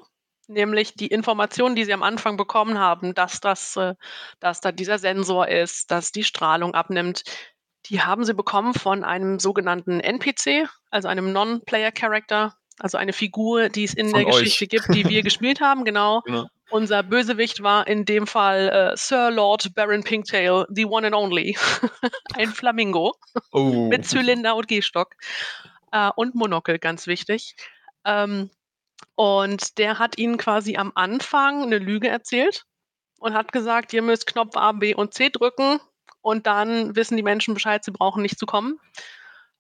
[0.49, 3.95] nämlich die Informationen, die sie am Anfang bekommen haben, dass das äh,
[4.41, 7.25] dass da dieser Sensor ist, dass die Strahlung abnimmt.
[7.87, 13.69] Die haben sie bekommen von einem sogenannten NPC, also einem Non-Player Character, also eine Figur,
[13.69, 14.45] die es in Von der euch.
[14.45, 16.23] Geschichte gibt, die wir gespielt haben, genau.
[16.25, 16.47] Genau.
[16.75, 21.57] Unser Bösewicht war in dem Fall, äh, Sir Lord Baron Pinktail, the one and only.
[22.37, 23.15] Ein Flamingo
[23.53, 23.89] Oh.
[23.89, 25.15] mit Zylinder und Gehstock,
[25.93, 27.55] äh, und Monokel, ganz wichtig.
[28.05, 28.51] Ähm,
[29.15, 32.65] und der hat ihnen quasi am Anfang 'ne Lüge erzählt
[33.21, 35.81] und hat gesagt: „Ihr müsst Knopf A, B und C drücken
[36.23, 38.81] und dann wissen die Menschen Bescheid, sie brauchen nicht zu kommen.“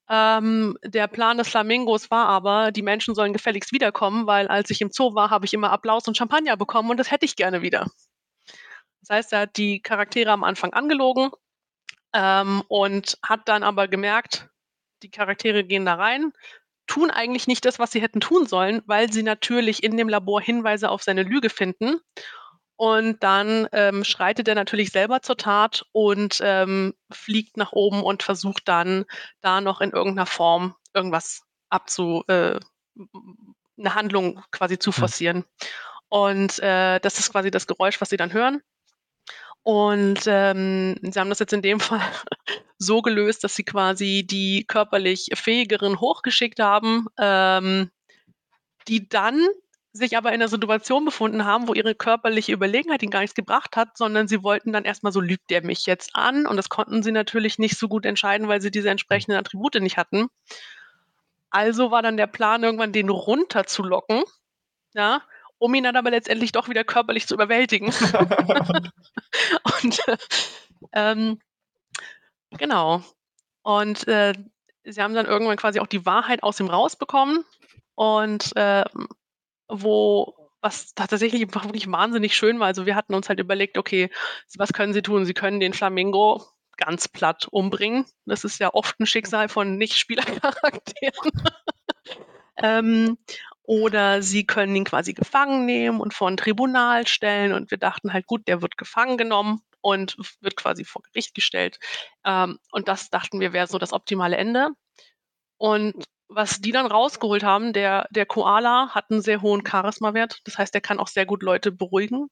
[0.08, 4.80] Ähm, der Plan des Flamingos war aber, die Menschen sollen gefälligst wiederkommen, weil als ich
[4.80, 7.62] im Zoo war, habe ich immer Applaus und Champagner bekommen und das hätte ich gerne
[7.62, 7.86] wieder.
[9.00, 11.30] Das heißt, er hat die Charaktere am Anfang angelogen,
[12.14, 14.48] ähm, und hat dann aber gemerkt,
[15.02, 16.32] die Charaktere gehen da rein,
[16.86, 20.40] tun eigentlich nicht das, was sie hätten tun sollen, weil sie natürlich in dem Labor
[20.40, 21.98] Hinweise auf seine Lüge finden.
[22.80, 28.22] Und dann, ähm, schreitet er natürlich selber zur Tat und, ähm, fliegt nach oben und
[28.24, 29.04] versucht dann,
[29.40, 32.58] da noch in irgend 'ner Form irgendwas abzu äh,
[33.76, 35.44] 'ne Handlung quasi zu forcieren.
[36.08, 38.62] Und, äh, das ist quasi das Geräusch, was sie dann hören.
[39.66, 42.00] Und, ähm, sie haben das jetzt in dem Fall
[42.78, 47.90] so gelöst, dass sie quasi die körperlich Fähigeren hochgeschickt haben, ähm,
[48.88, 49.40] die dann
[49.94, 53.76] sich aber in 'ner Situation befunden haben, wo ihre körperliche Überlegenheit ihnen gar nichts gebracht
[53.76, 56.68] hat, sondern sie wollten dann erst mal so: „Lügt der mich jetzt an?“ Und das
[56.68, 60.28] konnten sie natürlich nicht so gut entscheiden, weil sie diese entsprechenden Attribute nicht hatten.
[61.52, 64.24] Also war dann der Plan, irgendwann den runterzulocken,
[64.94, 65.22] ja,
[65.58, 67.92] um ihn dann aber letztendlich doch wieder körperlich zu überwältigen.
[69.84, 70.16] Und, äh,
[70.92, 71.40] ähm
[72.58, 73.02] genau.
[73.62, 74.34] Und, äh,
[74.84, 77.44] sie haben dann irgendwann quasi auch die Wahrheit aus ihm rausbekommen
[77.96, 79.08] und, ähm,
[79.68, 82.68] wo was tatsächlich wirklich wahnsinnig schön war.
[82.68, 84.10] Also, wir hatten uns halt überlegt: „Okay,
[84.58, 86.42] was können sie tun?“ Sie können den Flamingo
[86.78, 88.06] ganz platt umbringen.
[88.26, 91.12] Das ist ja oft 'n Schicksal von Nicht-Spielercharakteren.
[92.62, 93.18] Ähm,
[93.64, 97.52] oder sie können ihn quasi gefangen nehmen und vor 'n Tribunal stellen.
[97.52, 101.78] Und wir dachten halt: „Gut, der wird gefangen genommen und wird quasi vor Gericht gestellt.“
[102.26, 104.70] Ähm, und das dachten wir, wäre so das optimale Ende.
[105.58, 110.40] Und was die dann rausgeholt haben, der der Koala hat 'n sehr hohen Charismawert.
[110.44, 112.28] Das heißt, der kann auch sehr gut Leute beruhigen.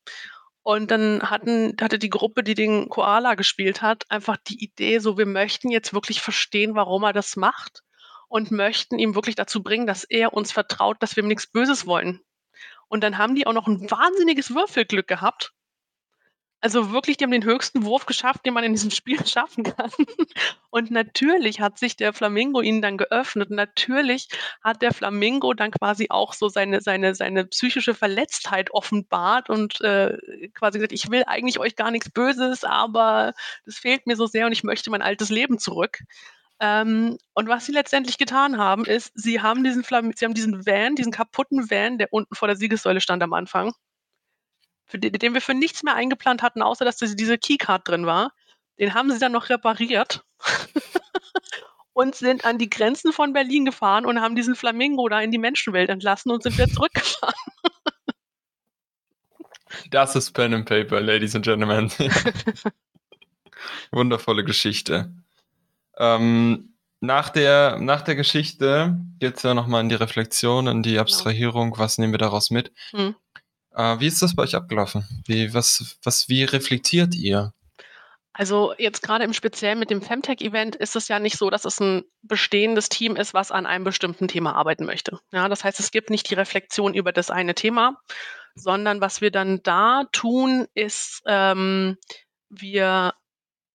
[0.65, 5.19] Und dann hatten hatte die Gruppe, die den Koala gespielt hat, einfach die Idee so:
[5.19, 7.83] „Wir möchten jetzt wirklich verstehen, warum er das macht
[8.29, 11.87] und möchten ihn wirklich dazu bringen, dass er uns vertraut, dass wir ihm nix Böses
[11.87, 12.21] wollen.“
[12.89, 15.53] Und dann haben die auch noch 'n wahnsinniges Würfelglück gehabt
[16.65, 19.91] Also wirklich, die haben den höchsten Wurf geschafft, den man in diesem Spiel schaffen kann.
[20.71, 23.51] Und natürlich hat sich der Flamingo ihnen dann geöffnet.
[23.51, 24.29] Natürlich
[24.63, 30.17] hat der Flamingo dann quasi auch so seine, seine, seine psychische Verletztheit offenbart und äh,
[30.55, 33.35] quasi gesagt, ich will eigentlich euch gar nichts Böses, aber
[33.67, 35.99] das fehlt mir so sehr und ich möchte mein altes Leben zurück.
[36.61, 40.65] Ähm, und was sie letztendlich getan haben, ist, sie haben diesen Flam sie haben diesen
[40.65, 43.73] Van, diesen kaputten Van, der unten vor der Siegessäule stand am Anfang,
[44.93, 48.33] für den, den wir für nichts mehr eingeplant hatten, außer dass diese Keycard drin war,
[48.79, 50.23] den haben sie dann noch repariert
[51.95, 55.39] und sind an die Grenzen von Berlin gefahren und haben diesen Flamingo da in die
[55.39, 57.35] Menschenwelt entlassen und sind wieder zurückgefahren.
[59.91, 61.91] Das ist Pen and Paper, Ladies and Gentlemen.
[63.91, 65.15] Wundervolle Geschichte.
[65.97, 70.91] Ähm, nach, der, nach der Geschichte geht es ja nochmal in die Reflexion, in die
[70.91, 71.03] genau.
[71.03, 71.79] Abstrahierung.
[71.79, 72.71] Was nehmen wir daraus mit?
[72.91, 73.15] Hm.
[73.75, 75.05] Äh, wie ist das bei euch abgelaufen?
[75.27, 77.53] Wie, was, was, wie reflektiert ihr?
[78.35, 81.81] Also jetzt gerade im Speziellen mit dem Femtech-Event ist es ja nicht so, dass es
[81.81, 85.19] ein bestehendes Team ist, was an einem bestimmten Thema arbeiten möchte.
[85.33, 88.01] Ja, das heißt, es gibt nicht die Reflexion über das eine Thema,
[88.55, 91.99] sondern was wir dann da tun, ist, ähm,
[92.49, 93.13] wir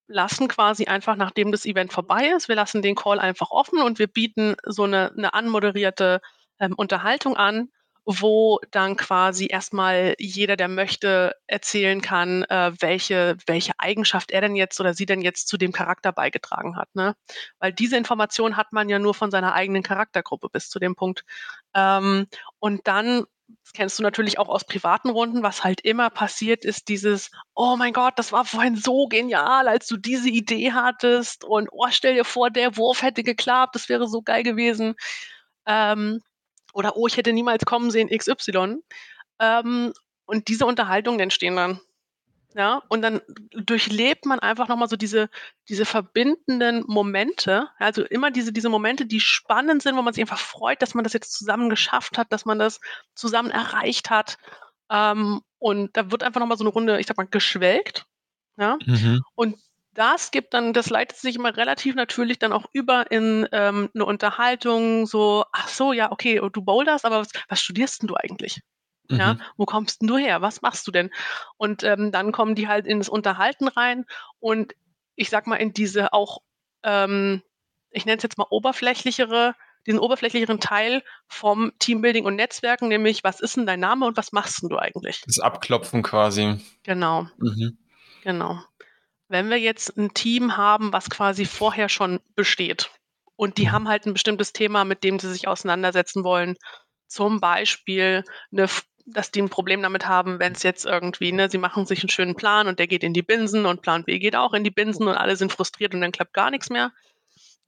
[0.08, 4.00] lassen quasi einfach, nachdem das Event vorbei ist, wir lassen den Call einfach offen und
[4.00, 6.22] wir bieten so eine, eine anmoderierte
[6.60, 7.70] ähm, Unterhaltung an,
[8.10, 14.56] wo dann quasi erstmal jeder, der möchte, erzählen kann, äh, welche, welche Eigenschaft er denn
[14.56, 16.88] jetzt oder sie denn jetzt zu dem Charakter beigetragen hat.
[16.96, 17.18] Ne?
[17.60, 21.26] Weil diese Information hat man ja nur von seiner eigenen Charaktergruppe bis zu dem Punkt.
[21.76, 22.28] Ähm,
[22.60, 23.26] und dann
[23.64, 27.76] das kennst du natürlich auch aus privaten Runden, was halt immer passiert, ist dieses, oh
[27.78, 32.16] mein Gott, das war vorhin so genial, als du diese Idee hattest und oh, stell
[32.16, 34.96] dir vor, der Wurf hätte geklappt, das wäre so geil gewesen.
[35.66, 36.22] Ähm,
[36.78, 38.78] oder oh, ich hätte niemals kommen sehen, XY.
[39.40, 39.94] Ähm,
[40.26, 41.80] und diese Unterhaltungen entstehen dann.
[42.54, 43.22] Ja, und dann
[43.52, 45.30] durchlebt man einfach nochmal so diese,
[45.70, 50.40] diese verbindenden Momente, also immer diese, diese Momente, die spannend sind, wo man sich einfach
[50.40, 52.80] freut, dass man das jetzt zusammen geschafft hat, dass man das
[53.16, 54.38] zusammen erreicht hat.
[54.92, 58.06] Ähm, und da wird einfach nochmal so eine Runde, ich sag mal, geschwelgt.
[58.60, 59.22] Ja, mhm.
[59.36, 59.58] und
[59.98, 64.06] das gibt dann, das leitet sich immer relativ natürlich dann auch über in ähm, eine
[64.06, 68.62] Unterhaltung, so, ach so, ja, okay, du boulderst, aber was, was studierst denn du eigentlich?
[69.10, 69.42] Ja, mhm.
[69.56, 70.42] wo kommst denn du her?
[70.42, 71.10] Was machst du denn?
[71.56, 74.06] Und ähm, dann kommen die halt in das Unterhalten rein
[74.40, 74.74] und
[75.16, 76.40] ich sag mal in diese auch,
[76.84, 77.42] ähm,
[77.90, 79.56] ich nenne es jetzt mal oberflächlichere,
[79.88, 84.34] diesen oberflächlicheren Teil vom Teambuilding und Netzwerken, nämlich was ist denn dein Name und was
[84.34, 85.24] machst denn du eigentlich?
[85.26, 86.60] Das Abklopfen quasi.
[86.84, 87.28] Genau.
[87.38, 87.78] Mhm.
[88.24, 88.60] Genau.
[89.30, 92.92] Wenn wir jetzt ein Team haben, was quasi vorher schon besteht
[93.36, 96.56] und die haben halt ein bestimmtes Thema, mit dem sie sich auseinandersetzen wollen,
[97.08, 98.68] zum Beispiel eine
[99.08, 102.10] dass die ein Problem damit haben, wenn es jetzt irgendwie, ne, sie machen sich einen
[102.10, 104.70] schönen Plan und der geht in die Binsen und Plan B geht auch in die
[104.70, 106.92] Binsen und alle sind frustriert und dann klappt gar nichts mehr.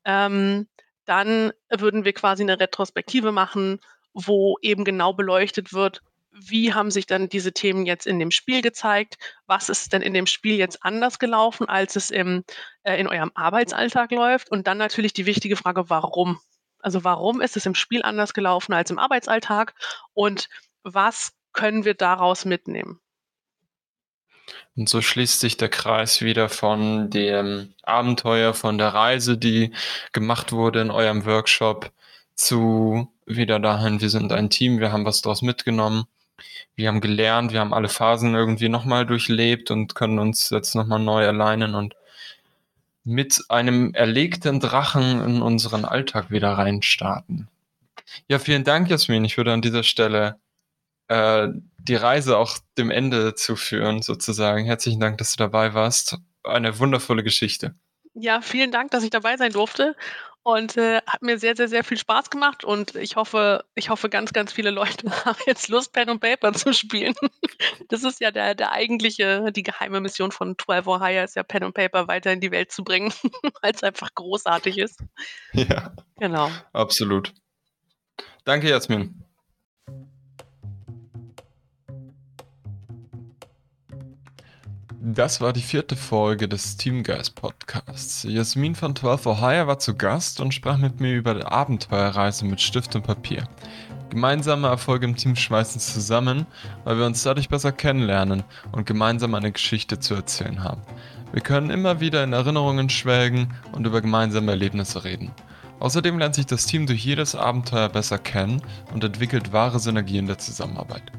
[0.03, 0.68] Ähm,
[1.05, 3.80] dann würden wir quasi eine Retrospektive machen,
[4.14, 6.01] wo eben genau beleuchtet wird,
[6.42, 9.18] wie haben sich dann diese Themen jetzt in dem Spiel gezeigt?
[9.48, 12.44] Was ist denn in dem Spiel jetzt anders gelaufen, als es im,
[12.84, 14.52] äh, in eurem Arbeitsalltag läuft?
[14.52, 16.40] Und dann natürlich die wichtige Frage, warum?
[16.80, 19.74] Also warum ist es im Spiel anders gelaufen als im Arbeitsalltag?
[20.14, 20.50] Und
[20.84, 23.00] was können wir daraus mitnehmen?
[24.76, 29.74] Und so schließt sich der Kreis wieder von dem Abenteuer, von der Reise, die
[30.14, 31.92] gemacht wurde in eurem Workshop,
[32.36, 36.06] zu wieder dahin, wir sind ein Team, wir haben was daraus mitgenommen,
[36.76, 41.00] wir haben gelernt, wir haben alle Phasen irgendwie nochmal durchlebt und können uns jetzt nochmal
[41.00, 41.96] neu alleinen und
[43.04, 47.48] mit einem erlegten Drachen in unseren Alltag wieder reinstarten.
[48.28, 49.26] Ja, vielen Dank, Jasmin.
[49.26, 50.40] Ich würde an dieser Stelle
[51.08, 51.48] äh,
[51.80, 54.66] die Reise auch dem Ende zu führen, sozusagen.
[54.66, 56.18] Herzlichen Dank, dass du dabei warst.
[56.44, 57.76] Eine wundervolle Geschichte.
[58.14, 59.96] Ja, vielen Dank, dass ich dabei sein durfte.
[60.44, 62.64] Und äh, hat mir sehr, sehr, sehr viel Spaß gemacht.
[62.64, 66.54] Und ich hoffe, ich hoffe, ganz, ganz viele Leute haben jetzt Lust, Pen und Paper
[66.54, 67.16] zu spielen.
[67.90, 71.44] Das ist ja der, der eigentliche, die geheime Mission von 12 or Higher, ist ja
[71.44, 73.12] Pen und Paper weiter in die Welt zu bringen,
[73.62, 75.04] weil es einfach großartig ist.
[75.54, 75.94] Ja.
[76.20, 76.52] Genau.
[76.72, 77.34] Absolut.
[78.44, 79.24] Danke, Jasmin.
[85.12, 88.28] Das war die vierte Folge des Teamgeist Podcasts.
[88.30, 92.62] Jasmin von 12 Ohio war zu Gast und sprach mit mir über die Abenteuerreise mit
[92.62, 93.43] Stift und Papier.
[94.12, 96.45] Gemeinsame Erfolge im Team schmeißen zusammen,
[96.84, 100.84] weil wir uns dadurch besser kennenlernen und gemeinsam eine Geschichte zu erzählen haben.
[101.32, 105.32] Wir können immer wieder in Erinnerungen schwelgen und über gemeinsame Erlebnisse reden.
[105.80, 108.62] Außerdem lernt sich das Team durch jedes Abenteuer besser kennen
[108.93, 111.12] und entwickelt wahre Synergien der Zusammenarbeit.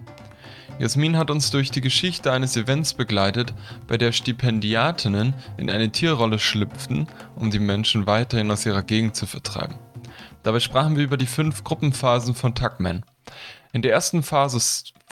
[0.80, 3.52] Jasmin hat uns durch die Geschichte eines Events begleitet,
[3.86, 7.06] bei der Stipendiatinnen in eine Tierrolle schlüpften,
[7.36, 9.74] um die Menschen weiterhin aus ihrer Gegend zu vertreiben.
[10.42, 13.04] Dabei sprachen wir über die fünf Gruppenphasen von Tuckman.
[13.74, 14.58] In der ersten Phase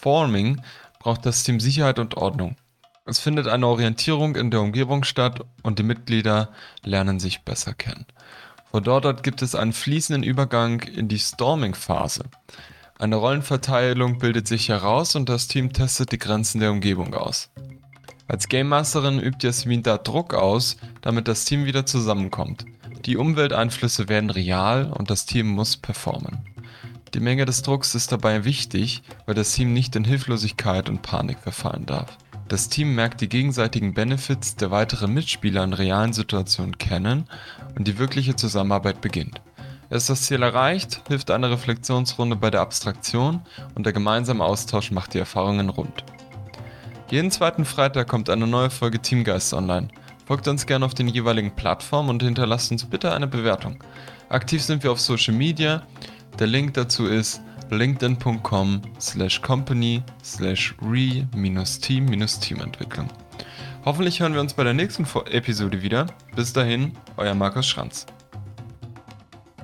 [0.01, 0.63] Forming
[1.01, 2.57] braucht das Team Sicherheit und Ordnung.
[3.05, 6.49] Es findet eine Orientierung in der Umgebung statt und die Mitglieder
[6.83, 8.07] lernen sich besser kennen.
[8.71, 12.25] Von dort gibt es einen fließenden Übergang in die Storming-Phase.
[13.01, 17.49] Eine Rollenverteilung bildet sich heraus und das Team testet die Grenzen der Umgebung aus.
[18.27, 22.65] Als Game Masterin übt Jasmin da Druck aus, damit das Team wieder zusammenkommt.
[23.05, 26.39] Die Umwelteinflüsse werden real und das Team muss performen.
[27.15, 31.39] Die Menge des Drucks ist dabei wichtig, weil das Team nicht in Hilflosigkeit und Panik
[31.39, 32.19] verfallen darf.
[32.49, 37.29] Das Team merkt die gegenseitigen Benefits der weiteren Mitspieler in realen Situationen kennen
[37.77, 39.41] und die wirkliche Zusammenarbeit beginnt.
[39.91, 43.41] Ist das Ziel erreicht, hilft eine Reflexionsrunde bei der Abstraktion
[43.75, 46.05] und der gemeinsame Austausch macht die Erfahrungen rund.
[47.11, 49.89] Jeden zweiten Freitag kommt eine neue Folge Teamgeist online.
[50.27, 53.83] Folgt uns gerne auf den jeweiligen Plattformen und hinterlasst uns bitte eine Bewertung.
[54.29, 55.87] Aktiv sind wir auf Social Media.
[56.39, 63.09] Der Link dazu ist linkedin.com slash company slash re-team-teamentwicklung.
[63.87, 66.09] Hoffentlich hören wir uns bei der nächsten Episode wieder.
[66.37, 68.05] Bis dahin, euer Markus Schranz.